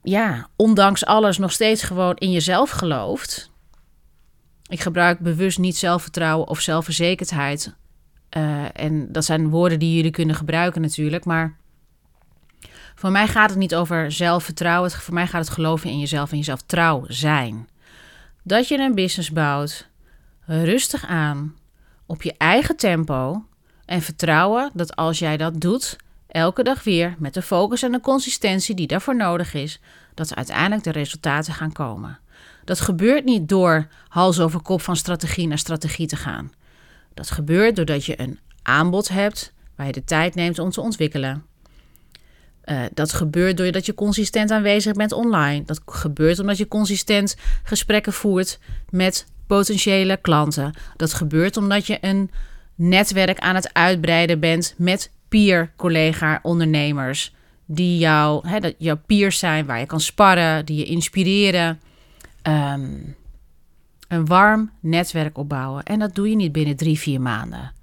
ja, 0.03 0.47
ondanks 0.55 1.05
alles 1.05 1.37
nog 1.37 1.51
steeds 1.51 1.83
gewoon 1.83 2.15
in 2.15 2.31
jezelf 2.31 2.69
gelooft. 2.69 3.51
Ik 4.67 4.79
gebruik 4.79 5.19
bewust 5.19 5.57
niet 5.57 5.77
zelfvertrouwen 5.77 6.47
of 6.47 6.59
zelfverzekerdheid. 6.59 7.75
Uh, 8.37 8.65
en 8.73 9.11
dat 9.11 9.25
zijn 9.25 9.49
woorden 9.49 9.79
die 9.79 9.95
jullie 9.95 10.11
kunnen 10.11 10.35
gebruiken 10.35 10.81
natuurlijk, 10.81 11.25
maar 11.25 11.57
voor 12.95 13.11
mij 13.11 13.27
gaat 13.27 13.49
het 13.49 13.59
niet 13.59 13.75
over 13.75 14.11
zelfvertrouwen. 14.11 14.91
Voor 14.91 15.13
mij 15.13 15.27
gaat 15.27 15.45
het 15.45 15.53
geloven 15.53 15.89
in 15.89 15.99
jezelf 15.99 16.31
en 16.31 16.37
jezelf 16.37 16.61
trouw 16.61 17.03
zijn. 17.07 17.67
Dat 18.43 18.67
je 18.67 18.77
een 18.77 18.95
business 18.95 19.31
bouwt, 19.31 19.87
rustig 20.45 21.05
aan, 21.05 21.55
op 22.05 22.21
je 22.21 22.33
eigen 22.37 22.75
tempo. 22.77 23.43
En 23.85 24.01
vertrouwen 24.01 24.71
dat 24.73 24.95
als 24.95 25.19
jij 25.19 25.37
dat 25.37 25.61
doet, 25.61 25.97
elke 26.29 26.63
dag 26.63 26.83
weer 26.83 27.15
met 27.19 27.33
de 27.33 27.41
focus 27.41 27.83
en 27.83 27.91
de 27.91 27.99
consistentie 27.99 28.75
die 28.75 28.87
daarvoor 28.87 29.15
nodig 29.15 29.53
is, 29.53 29.79
dat 30.13 30.35
uiteindelijk 30.35 30.83
de 30.83 30.91
resultaten 30.91 31.53
gaan 31.53 31.71
komen. 31.71 32.19
Dat 32.65 32.79
gebeurt 32.79 33.25
niet 33.25 33.49
door 33.49 33.87
hals 34.07 34.39
over 34.39 34.61
kop 34.61 34.81
van 34.81 34.95
strategie 34.95 35.47
naar 35.47 35.57
strategie 35.57 36.07
te 36.07 36.15
gaan. 36.15 36.51
Dat 37.13 37.31
gebeurt 37.31 37.75
doordat 37.75 38.05
je 38.05 38.21
een 38.21 38.39
aanbod 38.61 39.09
hebt 39.09 39.53
waar 39.75 39.85
je 39.85 39.91
de 39.91 40.03
tijd 40.03 40.35
neemt 40.35 40.59
om 40.59 40.69
te 40.69 40.81
ontwikkelen. 40.81 41.43
Uh, 42.65 42.81
dat 42.93 43.13
gebeurt 43.13 43.57
doordat 43.57 43.85
je 43.85 43.93
consistent 43.93 44.51
aanwezig 44.51 44.93
bent 44.93 45.11
online. 45.11 45.65
Dat 45.65 45.81
gebeurt 45.85 46.39
omdat 46.39 46.57
je 46.57 46.67
consistent 46.67 47.35
gesprekken 47.63 48.13
voert 48.13 48.59
met 48.89 49.27
potentiële 49.47 50.17
klanten. 50.17 50.73
Dat 50.95 51.13
gebeurt 51.13 51.57
omdat 51.57 51.87
je 51.87 51.97
een 52.01 52.31
netwerk 52.75 53.39
aan 53.39 53.55
het 53.55 53.73
uitbreiden 53.73 54.39
bent 54.39 54.73
met 54.77 55.11
peer 55.29 55.73
collega 55.75 56.39
ondernemers 56.41 57.33
die 57.65 57.97
jou, 57.97 58.47
hè, 58.47 58.59
dat 58.59 58.75
jouw 58.77 59.01
peers 59.05 59.39
zijn, 59.39 59.65
waar 59.65 59.79
je 59.79 59.85
kan 59.85 59.99
sparren, 59.99 60.65
die 60.65 60.77
je 60.77 60.85
inspireren. 60.85 61.81
Um, 62.43 63.15
een 64.07 64.25
warm 64.25 64.71
netwerk 64.79 65.37
opbouwen. 65.37 65.83
En 65.83 65.99
dat 65.99 66.15
doe 66.15 66.29
je 66.29 66.35
niet 66.35 66.51
binnen 66.51 66.75
drie, 66.75 66.99
vier 66.99 67.21
maanden. 67.21 67.73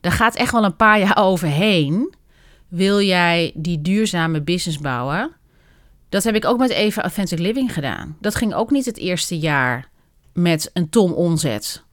Daar 0.00 0.12
gaat 0.12 0.34
echt 0.34 0.52
wel 0.52 0.64
een 0.64 0.76
paar 0.76 0.98
jaar 0.98 1.16
overheen 1.28 2.14
wil 2.70 3.00
jij 3.00 3.52
die 3.54 3.82
duurzame 3.82 4.42
business 4.42 4.78
bouwen? 4.78 5.32
Dat 6.08 6.24
heb 6.24 6.34
ik 6.34 6.44
ook 6.44 6.58
met 6.58 6.70
Eva 6.70 7.02
Authentic 7.02 7.38
Living 7.38 7.72
gedaan. 7.72 8.16
Dat 8.20 8.34
ging 8.34 8.54
ook 8.54 8.70
niet 8.70 8.84
het 8.84 8.98
eerste 8.98 9.38
jaar 9.38 9.88
met 10.32 10.70
een 10.72 10.88
ton 10.88 11.14
omzet. 11.14 11.84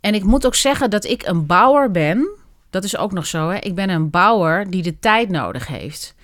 En 0.00 0.14
ik 0.14 0.24
moet 0.24 0.46
ook 0.46 0.54
zeggen 0.54 0.90
dat 0.90 1.04
ik 1.04 1.26
een 1.26 1.46
bouwer 1.46 1.90
ben. 1.90 2.28
Dat 2.70 2.84
is 2.84 2.96
ook 2.96 3.12
nog 3.12 3.26
zo. 3.26 3.48
Hè? 3.48 3.58
Ik 3.58 3.74
ben 3.74 3.90
een 3.90 4.10
bouwer 4.10 4.70
die 4.70 4.82
de 4.82 4.98
tijd 4.98 5.28
nodig 5.28 5.66
heeft. 5.66 6.14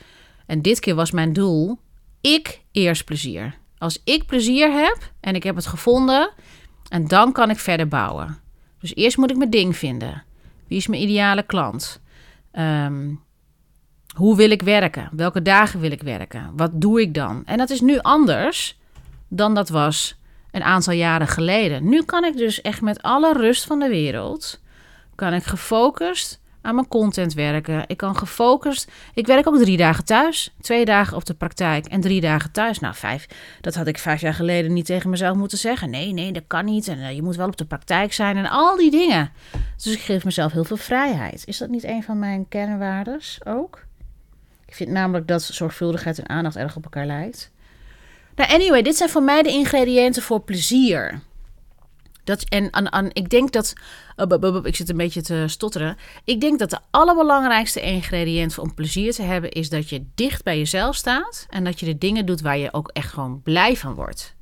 En 0.46 0.62
dit 0.62 0.80
keer 0.80 0.94
was 0.94 1.10
mijn 1.10 1.32
doel: 1.32 1.78
ik 2.20 2.60
eerst 2.72 3.04
plezier. 3.04 3.58
Als 3.78 4.00
ik 4.04 4.26
plezier 4.26 4.72
heb 4.72 5.12
en 5.20 5.34
ik 5.34 5.42
heb 5.42 5.56
het 5.56 5.66
gevonden, 5.66 6.30
en 6.88 7.08
dan 7.08 7.32
kan 7.32 7.50
ik 7.50 7.58
verder 7.58 7.88
bouwen. 7.88 8.38
Dus 8.80 8.94
eerst 8.94 9.16
moet 9.16 9.30
ik 9.30 9.36
mijn 9.36 9.50
ding 9.50 9.76
vinden. 9.76 10.22
Wie 10.68 10.78
is 10.78 10.86
mijn 10.86 11.02
ideale 11.02 11.42
klant? 11.42 12.00
Um, 12.52 13.20
hoe 14.14 14.36
wil 14.36 14.50
ik 14.50 14.62
werken? 14.62 15.08
Welke 15.12 15.42
dagen 15.42 15.80
wil 15.80 15.90
ik 15.90 16.02
werken? 16.02 16.50
Wat 16.56 16.70
doe 16.80 17.00
ik 17.00 17.14
dan? 17.14 17.42
En 17.44 17.58
dat 17.58 17.70
is 17.70 17.80
nu 17.80 17.98
anders 17.98 18.78
dan 19.28 19.54
dat 19.54 19.68
was 19.68 20.16
een 20.50 20.62
aantal 20.62 20.92
jaren 20.92 21.28
geleden. 21.28 21.88
Nu 21.88 22.02
kan 22.02 22.24
ik 22.24 22.36
dus 22.36 22.60
echt 22.60 22.80
met 22.80 23.02
alle 23.02 23.32
rust 23.32 23.64
van 23.64 23.78
de 23.78 23.88
wereld, 23.88 24.60
kan 25.14 25.32
ik 25.32 25.42
gefocust 25.42 26.40
aan 26.64 26.74
mijn 26.74 26.88
content 26.88 27.34
werken. 27.34 27.84
Ik 27.86 27.96
kan 27.96 28.16
gefocust. 28.16 28.90
Ik 29.14 29.26
werk 29.26 29.46
ook 29.46 29.58
drie 29.58 29.76
dagen 29.76 30.04
thuis. 30.04 30.54
Twee 30.60 30.84
dagen 30.84 31.16
op 31.16 31.24
de 31.24 31.34
praktijk 31.34 31.86
en 31.86 32.00
drie 32.00 32.20
dagen 32.20 32.52
thuis. 32.52 32.78
Nou, 32.78 32.94
vijf. 32.94 33.26
Dat 33.60 33.74
had 33.74 33.86
ik 33.86 33.98
vijf 33.98 34.20
jaar 34.20 34.34
geleden 34.34 34.72
niet 34.72 34.86
tegen 34.86 35.10
mezelf 35.10 35.36
moeten 35.36 35.58
zeggen. 35.58 35.90
Nee, 35.90 36.12
nee, 36.12 36.32
dat 36.32 36.42
kan 36.46 36.64
niet. 36.64 36.88
En 36.88 36.98
uh, 36.98 37.12
je 37.12 37.22
moet 37.22 37.36
wel 37.36 37.46
op 37.46 37.56
de 37.56 37.64
praktijk 37.64 38.12
zijn 38.12 38.36
en 38.36 38.50
al 38.50 38.76
die 38.76 38.90
dingen. 38.90 39.32
Dus 39.82 39.92
ik 39.92 40.00
geef 40.00 40.24
mezelf 40.24 40.52
heel 40.52 40.64
veel 40.64 40.76
vrijheid. 40.76 41.42
Is 41.46 41.58
dat 41.58 41.68
niet 41.68 41.84
een 41.84 42.02
van 42.02 42.18
mijn 42.18 42.48
kernwaardes 42.48 43.40
ook? 43.44 43.84
Ik 44.66 44.74
vind 44.74 44.90
namelijk 44.90 45.28
dat 45.28 45.42
zorgvuldigheid 45.42 46.18
en 46.18 46.28
aandacht 46.28 46.56
erg 46.56 46.76
op 46.76 46.84
elkaar 46.84 47.06
lijkt. 47.06 47.52
Nou, 48.34 48.52
anyway, 48.52 48.82
dit 48.82 48.96
zijn 48.96 49.10
voor 49.10 49.22
mij 49.22 49.42
de 49.42 49.48
ingrediënten 49.48 50.22
voor 50.22 50.40
plezier. 50.40 51.20
Dat, 52.24 52.44
en 52.48 52.92
aan, 52.92 53.10
ik 53.12 53.28
denk 53.28 53.52
dat. 53.52 53.72
Uh, 54.16 54.58
ik 54.62 54.76
zit 54.76 54.88
een 54.88 54.96
beetje 54.96 55.22
te 55.22 55.44
stotteren. 55.46 55.96
Ik 56.24 56.40
denk 56.40 56.58
dat 56.58 56.70
de 56.70 56.78
allerbelangrijkste 56.90 57.80
ingrediënt 57.80 58.58
om 58.58 58.74
plezier 58.74 59.12
te 59.12 59.22
hebben. 59.22 59.50
is 59.50 59.68
dat 59.68 59.88
je 59.88 60.06
dicht 60.14 60.42
bij 60.42 60.58
jezelf 60.58 60.96
staat. 60.96 61.46
En 61.48 61.64
dat 61.64 61.80
je 61.80 61.86
de 61.86 61.98
dingen 61.98 62.26
doet 62.26 62.40
waar 62.40 62.58
je 62.58 62.72
ook 62.72 62.88
echt 62.88 63.12
gewoon 63.12 63.42
blij 63.42 63.76
van 63.76 63.94
wordt. 63.94 64.34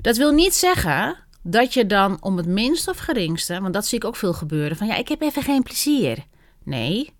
Dat 0.00 0.16
wil 0.16 0.32
niet 0.32 0.54
zeggen 0.54 1.16
dat 1.42 1.74
je 1.74 1.86
dan 1.86 2.16
om 2.20 2.36
het 2.36 2.46
minst 2.46 2.88
of 2.88 2.98
geringste. 2.98 3.60
want 3.60 3.74
dat 3.74 3.86
zie 3.86 3.98
ik 3.98 4.04
ook 4.04 4.16
veel 4.16 4.32
gebeuren. 4.32 4.76
van 4.76 4.86
ja, 4.86 4.96
ik 4.96 5.08
heb 5.08 5.20
even 5.20 5.42
geen 5.42 5.62
plezier. 5.62 6.24
Nee. 6.64 7.12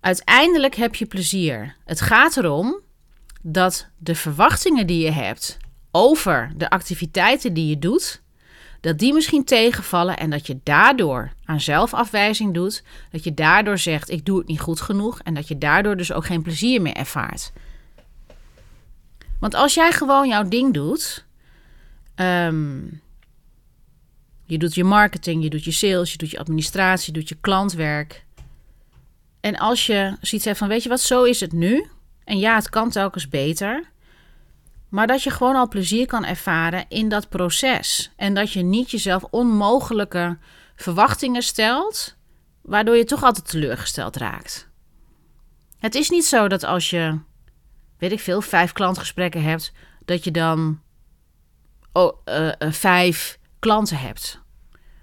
Uiteindelijk 0.00 0.74
heb 0.74 0.94
je 0.94 1.06
plezier. 1.06 1.76
Het 1.84 2.00
gaat 2.00 2.36
erom 2.36 2.80
dat 3.42 3.88
de 3.98 4.14
verwachtingen 4.14 4.86
die 4.86 5.04
je 5.04 5.10
hebt 5.10 5.58
over 5.90 6.52
de 6.56 6.70
activiteiten 6.70 7.54
die 7.54 7.68
je 7.68 7.78
doet, 7.78 8.22
dat 8.80 8.98
die 8.98 9.12
misschien 9.12 9.44
tegenvallen 9.44 10.16
en 10.16 10.30
dat 10.30 10.46
je 10.46 10.58
daardoor 10.62 11.32
aan 11.44 11.60
zelfafwijzing 11.60 12.54
doet, 12.54 12.82
dat 13.10 13.24
je 13.24 13.34
daardoor 13.34 13.78
zegt 13.78 14.10
ik 14.10 14.24
doe 14.24 14.38
het 14.38 14.46
niet 14.46 14.60
goed 14.60 14.80
genoeg 14.80 15.20
en 15.20 15.34
dat 15.34 15.48
je 15.48 15.58
daardoor 15.58 15.96
dus 15.96 16.12
ook 16.12 16.26
geen 16.26 16.42
plezier 16.42 16.82
meer 16.82 16.94
ervaart. 16.94 17.52
Want 19.38 19.54
als 19.54 19.74
jij 19.74 19.92
gewoon 19.92 20.28
jouw 20.28 20.48
ding 20.48 20.74
doet, 20.74 21.24
ehm, 22.14 22.78
je 24.44 24.58
doet 24.58 24.74
je 24.74 24.84
marketing, 24.84 25.42
je 25.42 25.50
doet 25.50 25.64
je 25.64 25.70
sales, 25.70 26.12
je 26.12 26.18
doet 26.18 26.30
je 26.30 26.38
administratie, 26.38 27.12
je 27.12 27.18
doet 27.18 27.28
je 27.28 27.36
klantwerk. 27.40 28.24
En 29.40 29.58
als 29.58 29.86
je 29.86 30.16
ziet 30.20 30.50
van, 30.54 30.68
weet 30.68 30.82
je 30.82 30.88
wat, 30.88 31.00
zo 31.00 31.22
is 31.22 31.40
het 31.40 31.52
nu. 31.52 31.86
En 32.24 32.38
ja, 32.38 32.54
het 32.54 32.68
kan 32.68 32.90
telkens 32.90 33.28
beter. 33.28 33.84
Maar 34.90 35.06
dat 35.06 35.22
je 35.22 35.30
gewoon 35.30 35.56
al 35.56 35.68
plezier 35.68 36.06
kan 36.06 36.24
ervaren 36.24 36.84
in 36.88 37.08
dat 37.08 37.28
proces. 37.28 38.12
En 38.16 38.34
dat 38.34 38.52
je 38.52 38.62
niet 38.62 38.90
jezelf 38.90 39.24
onmogelijke 39.24 40.38
verwachtingen 40.76 41.42
stelt, 41.42 42.16
waardoor 42.62 42.96
je 42.96 43.04
toch 43.04 43.22
altijd 43.22 43.48
teleurgesteld 43.48 44.16
raakt. 44.16 44.68
Het 45.78 45.94
is 45.94 46.10
niet 46.10 46.24
zo 46.24 46.48
dat 46.48 46.64
als 46.64 46.90
je, 46.90 47.18
weet 47.98 48.12
ik 48.12 48.20
veel, 48.20 48.40
vijf 48.40 48.72
klantgesprekken 48.72 49.42
hebt, 49.42 49.72
dat 50.04 50.24
je 50.24 50.30
dan 50.30 50.80
oh, 51.92 52.16
uh, 52.24 52.50
vijf 52.58 53.38
klanten 53.58 53.98
hebt. 53.98 54.40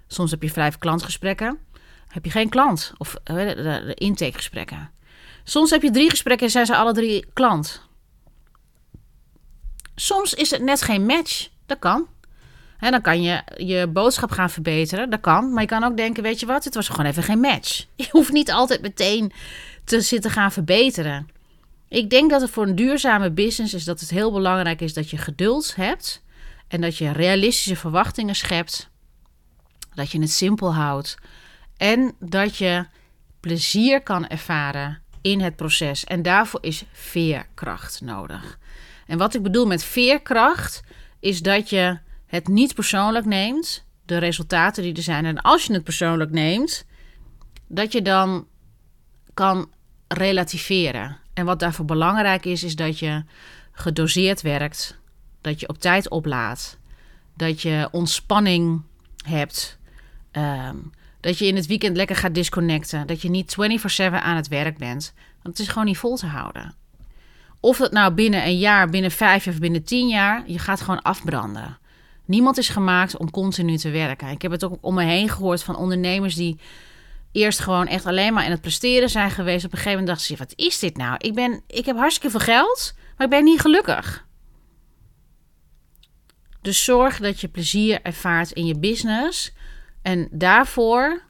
Soms 0.06 0.30
heb 0.30 0.42
je 0.42 0.50
vijf 0.50 0.78
klantgesprekken, 0.78 1.58
heb 2.08 2.24
je 2.24 2.30
geen 2.30 2.48
klant. 2.48 2.92
Of 2.98 3.14
uh, 3.24 3.36
de, 3.36 3.54
de 3.86 3.94
intakegesprekken. 3.94 4.90
Soms 5.44 5.70
heb 5.70 5.82
je 5.82 5.90
drie 5.90 6.10
gesprekken 6.10 6.46
en 6.46 6.52
zijn 6.52 6.66
ze 6.66 6.76
alle 6.76 6.92
drie 6.92 7.26
klant. 7.32 7.87
Soms 10.00 10.34
is 10.34 10.50
het 10.50 10.62
net 10.62 10.82
geen 10.82 11.06
match. 11.06 11.48
Dat 11.66 11.78
kan. 11.78 12.06
En 12.78 12.90
dan 12.90 13.00
kan 13.00 13.22
je 13.22 13.42
je 13.56 13.86
boodschap 13.86 14.30
gaan 14.30 14.50
verbeteren. 14.50 15.10
Dat 15.10 15.20
kan. 15.20 15.52
Maar 15.52 15.62
je 15.62 15.68
kan 15.68 15.84
ook 15.84 15.96
denken: 15.96 16.22
weet 16.22 16.40
je 16.40 16.46
wat, 16.46 16.64
het 16.64 16.74
was 16.74 16.88
gewoon 16.88 17.06
even 17.06 17.22
geen 17.22 17.40
match. 17.40 17.84
Je 17.96 18.08
hoeft 18.10 18.32
niet 18.32 18.52
altijd 18.52 18.80
meteen 18.80 19.32
te 19.84 20.00
zitten 20.00 20.30
gaan 20.30 20.52
verbeteren. 20.52 21.28
Ik 21.88 22.10
denk 22.10 22.30
dat 22.30 22.40
het 22.40 22.50
voor 22.50 22.66
een 22.66 22.74
duurzame 22.74 23.30
business 23.30 23.74
is 23.74 23.84
dat 23.84 24.00
het 24.00 24.10
heel 24.10 24.32
belangrijk 24.32 24.80
is 24.80 24.94
dat 24.94 25.10
je 25.10 25.16
geduld 25.16 25.74
hebt. 25.76 26.22
En 26.68 26.80
dat 26.80 26.96
je 26.96 27.12
realistische 27.12 27.76
verwachtingen 27.76 28.34
schept. 28.34 28.88
Dat 29.94 30.10
je 30.10 30.20
het 30.20 30.30
simpel 30.30 30.74
houdt. 30.74 31.16
En 31.76 32.14
dat 32.20 32.56
je 32.56 32.86
plezier 33.40 34.02
kan 34.02 34.28
ervaren 34.28 35.02
in 35.20 35.40
het 35.40 35.56
proces. 35.56 36.04
En 36.04 36.22
daarvoor 36.22 36.60
is 36.62 36.84
veerkracht 36.92 38.00
nodig. 38.00 38.58
En 39.08 39.18
wat 39.18 39.34
ik 39.34 39.42
bedoel 39.42 39.66
met 39.66 39.84
veerkracht 39.84 40.80
is 41.20 41.42
dat 41.42 41.70
je 41.70 41.98
het 42.26 42.48
niet 42.48 42.74
persoonlijk 42.74 43.24
neemt, 43.24 43.84
de 44.04 44.18
resultaten 44.18 44.82
die 44.82 44.94
er 44.94 45.02
zijn. 45.02 45.24
En 45.24 45.40
als 45.40 45.64
je 45.64 45.72
het 45.72 45.84
persoonlijk 45.84 46.30
neemt, 46.30 46.86
dat 47.66 47.92
je 47.92 48.02
dan 48.02 48.46
kan 49.34 49.70
relativeren. 50.08 51.16
En 51.34 51.44
wat 51.44 51.60
daarvoor 51.60 51.84
belangrijk 51.84 52.44
is, 52.44 52.62
is 52.62 52.76
dat 52.76 52.98
je 52.98 53.24
gedoseerd 53.72 54.42
werkt, 54.42 54.98
dat 55.40 55.60
je 55.60 55.68
op 55.68 55.78
tijd 55.78 56.08
oplaadt, 56.08 56.78
dat 57.36 57.62
je 57.62 57.88
ontspanning 57.90 58.82
hebt, 59.24 59.78
ehm, 60.30 60.76
dat 61.20 61.38
je 61.38 61.46
in 61.46 61.56
het 61.56 61.66
weekend 61.66 61.96
lekker 61.96 62.16
gaat 62.16 62.34
disconnecten, 62.34 63.06
dat 63.06 63.22
je 63.22 63.30
niet 63.30 63.54
24/7 63.54 64.22
aan 64.22 64.36
het 64.36 64.48
werk 64.48 64.78
bent. 64.78 65.12
Want 65.42 65.58
het 65.58 65.66
is 65.66 65.68
gewoon 65.68 65.86
niet 65.86 65.98
vol 65.98 66.16
te 66.16 66.26
houden. 66.26 66.74
Of 67.60 67.78
het 67.78 67.92
nou 67.92 68.12
binnen 68.12 68.46
een 68.46 68.58
jaar, 68.58 68.88
binnen 68.88 69.10
vijf 69.10 69.46
of 69.46 69.58
binnen 69.58 69.84
tien 69.84 70.08
jaar, 70.08 70.42
je 70.46 70.58
gaat 70.58 70.80
gewoon 70.80 71.02
afbranden. 71.02 71.78
Niemand 72.24 72.58
is 72.58 72.68
gemaakt 72.68 73.16
om 73.16 73.30
continu 73.30 73.76
te 73.76 73.90
werken. 73.90 74.28
Ik 74.28 74.42
heb 74.42 74.50
het 74.50 74.64
ook 74.64 74.78
om 74.80 74.94
me 74.94 75.04
heen 75.04 75.28
gehoord 75.28 75.62
van 75.62 75.76
ondernemers 75.76 76.34
die 76.34 76.58
eerst 77.32 77.58
gewoon 77.58 77.86
echt 77.86 78.06
alleen 78.06 78.32
maar 78.32 78.44
in 78.44 78.50
het 78.50 78.60
presteren 78.60 79.08
zijn 79.08 79.30
geweest. 79.30 79.64
Op 79.64 79.72
een 79.72 79.78
gegeven 79.78 79.98
moment 79.98 80.08
dachten 80.08 80.26
ze: 80.26 80.44
wat 80.44 80.52
is 80.56 80.78
dit 80.78 80.96
nou? 80.96 81.14
Ik, 81.18 81.34
ben, 81.34 81.62
ik 81.66 81.86
heb 81.86 81.96
hartstikke 81.96 82.30
veel 82.30 82.54
geld, 82.54 82.94
maar 83.16 83.26
ik 83.26 83.32
ben 83.32 83.44
niet 83.44 83.60
gelukkig. 83.60 84.26
Dus 86.60 86.84
zorg 86.84 87.18
dat 87.18 87.40
je 87.40 87.48
plezier 87.48 88.02
ervaart 88.02 88.50
in 88.50 88.66
je 88.66 88.78
business. 88.78 89.52
En 90.02 90.28
daarvoor 90.30 91.22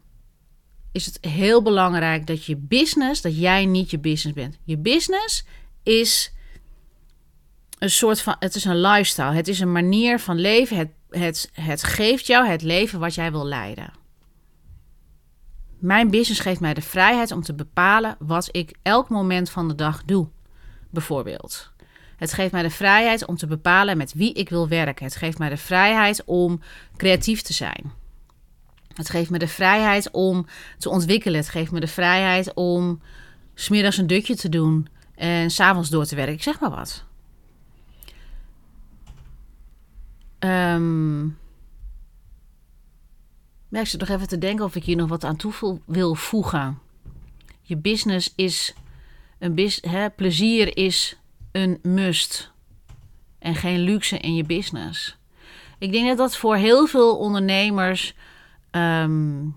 is 0.93 1.07
het 1.07 1.19
heel 1.21 1.63
belangrijk 1.63 2.27
dat 2.27 2.45
je 2.45 2.57
business, 2.57 3.21
dat 3.21 3.39
jij 3.39 3.67
niet 3.67 3.91
je 3.91 3.99
business 3.99 4.37
bent. 4.37 4.59
Je 4.65 4.79
business 4.79 5.45
is 5.83 6.33
een 7.79 7.91
soort 7.91 8.21
van, 8.21 8.37
het 8.39 8.55
is 8.55 8.65
een 8.65 8.81
lifestyle. 8.81 9.33
Het 9.33 9.49
is 9.49 9.61
een 9.61 9.73
manier 9.73 10.19
van 10.19 10.39
leven. 10.39 10.77
Het, 10.77 10.91
het, 11.11 11.51
het 11.53 11.83
geeft 11.83 12.27
jou 12.27 12.47
het 12.47 12.63
leven 12.63 12.99
wat 12.99 13.15
jij 13.15 13.31
wil 13.31 13.47
leiden. 13.47 13.93
Mijn 15.79 16.11
business 16.11 16.41
geeft 16.41 16.61
mij 16.61 16.75
de 16.75 16.81
vrijheid 16.81 17.33
om 17.33 17.43
te 17.43 17.55
bepalen 17.55 18.17
wat 18.19 18.49
ik 18.53 18.77
elk 18.83 19.09
moment 19.09 19.51
van 19.51 19.69
de 19.69 19.75
dag 19.75 20.05
doe, 20.05 20.29
bijvoorbeeld. 20.91 21.73
Het 22.17 22.33
geeft 22.33 22.53
mij 22.53 22.63
de 22.63 22.71
vrijheid 22.71 23.27
om 23.27 23.37
te 23.37 23.47
bepalen 23.47 23.97
met 23.97 24.13
wie 24.13 24.33
ik 24.33 24.49
wil 24.49 24.69
werken. 24.69 25.05
Het 25.05 25.17
geeft 25.17 25.39
mij 25.39 25.49
de 25.49 25.57
vrijheid 25.57 26.23
om 26.25 26.61
creatief 26.97 27.43
te 27.43 27.53
zijn. 27.53 27.93
Het 28.95 29.11
geeft 29.11 29.31
me 29.31 29.39
de 29.39 29.49
vrijheid 29.49 30.11
om 30.11 30.47
te 30.79 30.89
ontwikkelen. 30.89 31.41
Het 31.41 31.49
geeft 31.49 31.71
me 31.71 31.81
de 31.81 31.87
vrijheid 31.87 32.55
om 32.55 33.01
smiddags 33.55 33.97
een 33.97 34.07
dutje 34.07 34.37
te 34.37 34.49
doen 34.49 34.89
en 35.19 35.51
s'avonds 35.51 35.89
door 35.89 36.05
te 36.05 36.17
werken. 36.17 36.43
Zeg 36.43 36.61
maar 36.61 36.71
wat. 36.71 37.05
Um, 40.39 41.39
ja, 43.69 43.81
ik 43.81 43.87
zit 43.87 44.01
nog 44.01 44.09
even 44.09 44.29
te 44.29 44.39
denken 44.39 44.65
of 44.65 44.75
ik 44.75 44.85
hier 44.85 44.97
nog 44.97 45.09
wat 45.09 45.25
aan 45.25 45.37
toe 45.37 45.81
wil 45.87 46.15
voegen. 46.15 46.79
Je 47.63 47.77
business 47.77 48.33
is 48.37 48.75
een 49.39 49.55
bis, 49.55 49.81
plezier 50.17 50.77
is 50.77 51.19
een 51.53 51.79
must 51.83 52.51
en 53.39 53.55
geen 53.55 53.79
luxe 53.79 54.19
in 54.19 54.35
je 54.35 54.45
business. 54.45 55.17
Ik 55.79 55.93
denk 55.93 56.09
dat 56.09 56.17
dat 56.17 56.37
voor 56.37 56.57
heel 56.57 56.87
veel 56.87 57.17
ondernemers 57.17 58.15
um, 58.71 59.57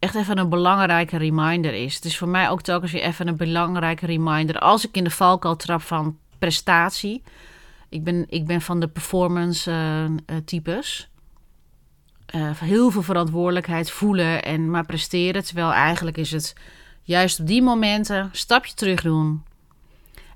echt 0.00 0.14
even 0.14 0.38
een 0.38 0.48
belangrijke 0.48 1.16
reminder 1.16 1.74
is. 1.74 1.94
Het 1.94 2.04
is 2.04 2.18
voor 2.18 2.28
mij 2.28 2.48
ook 2.48 2.62
telkens 2.62 2.92
weer 2.92 3.02
even 3.02 3.28
een 3.28 3.36
belangrijke 3.36 4.06
reminder. 4.06 4.58
Als 4.58 4.86
ik 4.86 4.96
in 4.96 5.04
de 5.04 5.10
valkuil 5.10 5.56
trap 5.56 5.82
van 5.82 6.18
prestatie. 6.40 7.22
Ik 7.88 8.04
ben, 8.04 8.24
ik 8.28 8.46
ben 8.46 8.60
van 8.60 8.80
de 8.80 8.88
performance 8.88 9.70
uh, 9.70 10.36
types. 10.44 11.08
Uh, 12.34 12.50
heel 12.54 12.90
veel 12.90 13.02
verantwoordelijkheid 13.02 13.90
voelen 13.90 14.44
en 14.44 14.70
maar 14.70 14.86
presteren. 14.86 15.44
Terwijl 15.44 15.72
eigenlijk 15.72 16.16
is 16.16 16.30
het 16.30 16.54
juist 17.02 17.40
op 17.40 17.46
die 17.46 17.62
momenten 17.62 18.28
stapje 18.32 18.74
terug 18.74 19.02
doen. 19.02 19.44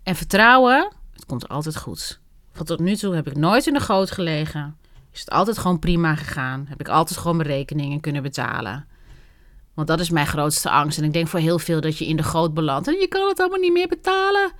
En 0.03 0.17
vertrouwen, 0.17 0.93
het 1.13 1.27
komt 1.27 1.49
altijd 1.49 1.77
goed. 1.77 2.21
Want 2.53 2.67
tot 2.67 2.79
nu 2.79 2.97
toe 2.97 3.15
heb 3.15 3.27
ik 3.27 3.37
nooit 3.37 3.67
in 3.67 3.73
de 3.73 3.81
goot 3.81 4.11
gelegen. 4.11 4.77
Is 5.13 5.21
het 5.21 5.31
altijd 5.31 5.59
gewoon 5.59 5.79
prima 5.79 6.15
gegaan. 6.15 6.67
Heb 6.69 6.81
ik 6.81 6.89
altijd 6.89 7.19
gewoon 7.19 7.37
mijn 7.37 7.49
rekeningen 7.49 8.01
kunnen 8.01 8.23
betalen. 8.23 8.87
Want 9.75 9.89
dat 9.89 10.01
is 10.01 10.11
mijn 10.11 10.27
grootste 10.27 10.71
angst. 10.71 10.99
En 10.99 11.05
ik 11.05 11.13
denk 11.13 11.29
voor 11.29 11.41
heel 11.41 11.59
veel 11.59 11.81
dat 11.81 11.99
je 11.99 12.07
in 12.07 12.17
de 12.17 12.23
goot 12.23 12.55
belandt. 12.55 12.89
En 12.89 12.95
je 12.95 13.09
kan 13.09 13.29
het 13.29 13.41
allemaal 13.41 13.59
niet 13.59 13.73
meer 13.73 13.89
betalen. 13.89 14.53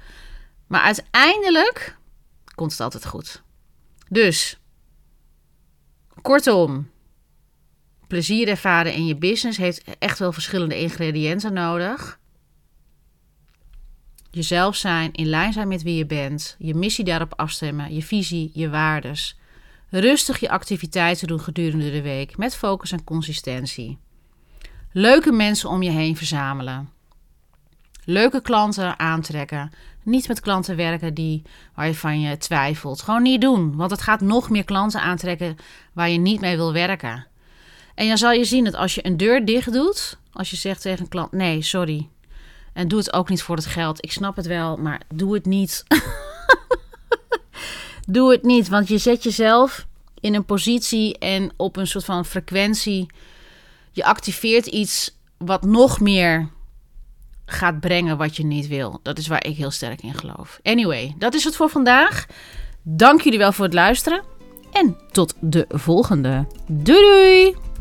Maar 0.67 0.81
uiteindelijk 0.81 1.97
komt 2.55 2.71
het 2.71 2.81
altijd 2.81 3.07
goed. 3.07 3.43
Dus, 4.09 4.59
kortom, 6.23 6.91
plezier 8.07 8.49
ervaren 8.49 8.95
in 8.95 9.07
je 9.07 9.17
business 9.17 9.59
heeft 9.59 9.85
echt 9.99 10.19
wel 10.19 10.33
verschillende 10.33 10.81
ingrediënten 10.81 11.53
nodig. 11.53 12.19
Jezelf 14.31 14.77
zijn, 14.77 15.13
in 15.13 15.27
lijn 15.27 15.53
zijn 15.53 15.69
met 15.69 15.83
wie 15.83 15.97
je 15.97 16.07
bent, 16.07 16.57
je 16.59 16.75
missie 16.75 17.05
daarop 17.05 17.35
afstemmen, 17.37 17.95
je 17.95 18.03
visie, 18.03 18.51
je 18.53 18.71
waardes. 18.71 19.39
Rustig 19.91 20.41
je 20.41 20.51
activiteiten 20.51 21.27
doen 21.27 21.41
gedurende 21.41 21.91
de 21.91 22.03
week 22.03 22.37
met 22.37 22.57
focus 22.57 22.93
en 22.93 23.05
consistentie. 23.05 23.99
Leuke 24.97 25.33
mensen 25.33 25.69
om 25.69 25.83
je 25.83 25.91
heen 25.91 26.17
verzamelen. 26.17 26.91
Leuke 28.05 28.43
klanten 28.43 28.99
aantrekken. 28.99 29.73
Niet 30.03 30.29
met 30.29 30.41
klanten 30.41 30.77
werken 30.77 31.15
die, 31.15 31.43
waar 31.75 31.87
je 31.87 31.95
van 31.95 32.21
je 32.21 32.37
twijfelt. 32.37 33.03
Gewoon 33.03 33.23
niet 33.23 33.41
doen, 33.41 33.77
want 33.77 33.91
het 33.91 34.03
gaat 34.03 34.21
nog 34.21 34.51
meer 34.51 34.65
klanten 34.65 35.01
aantrekken 35.01 35.57
waar 35.93 36.11
je 36.11 36.19
niet 36.19 36.41
mee 36.41 36.57
wil 36.57 36.73
werken. 36.73 37.27
En 37.95 38.09
dan 38.09 38.19
zal 38.19 38.33
je 38.33 38.45
zien 38.45 38.65
dat 38.65 38.75
als 38.75 38.95
je 38.95 39.07
een 39.07 39.17
deur 39.17 39.45
dicht 39.45 39.73
doet, 39.73 40.19
als 40.33 40.51
je 40.51 40.57
zegt 40.57 40.81
tegen 40.83 41.01
een 41.01 41.09
klant: 41.09 41.33
nee, 41.33 41.63
sorry. 41.63 42.09
En 42.73 42.89
doe 42.89 42.99
het 42.99 43.13
ook 43.13 43.29
niet 43.29 43.43
voor 43.43 43.57
het 43.57 43.67
geld. 43.67 44.05
Ik 44.05 44.13
snap 44.13 44.37
het 44.37 44.47
wel, 44.47 44.77
maar 44.77 45.01
doe 45.15 45.35
het 45.35 45.45
niet. 45.45 45.85
doe 48.07 48.33
het 48.33 48.43
niet, 48.43 48.69
want 48.69 48.89
je 48.89 48.99
zet 48.99 49.23
jezelf 49.23 49.87
in 50.21 50.35
een 50.35 50.45
positie 50.45 51.19
en 51.19 51.53
op 51.57 51.77
een 51.77 51.87
soort 51.87 52.05
van 52.05 52.25
frequentie 52.25 53.07
je 53.95 54.05
activeert 54.05 54.67
iets 54.67 55.19
wat 55.39 55.65
nog 55.65 56.01
meer 56.01 56.49
gaat 57.47 57.81
brengen 57.81 58.17
wat 58.17 58.37
je 58.37 58.45
niet 58.45 58.69
wil. 58.69 59.01
Dat 59.03 59.19
is 59.19 59.27
waar 59.27 59.47
ik 59.47 59.57
heel 59.57 59.71
sterk 59.71 60.03
in 60.03 60.15
geloof. 60.15 60.59
Anyway, 60.63 61.15
dat 61.19 61.35
is 61.35 61.45
het 61.45 61.57
voor 61.57 61.69
vandaag. 61.69 62.27
Dank 62.83 63.21
jullie 63.21 63.39
wel 63.39 63.53
voor 63.53 63.65
het 63.65 63.75
luisteren. 63.75 64.23
En 64.73 64.97
tot 65.11 65.35
de 65.41 65.65
volgende. 65.69 66.47
Doei 66.67 67.01
doei! 67.01 67.74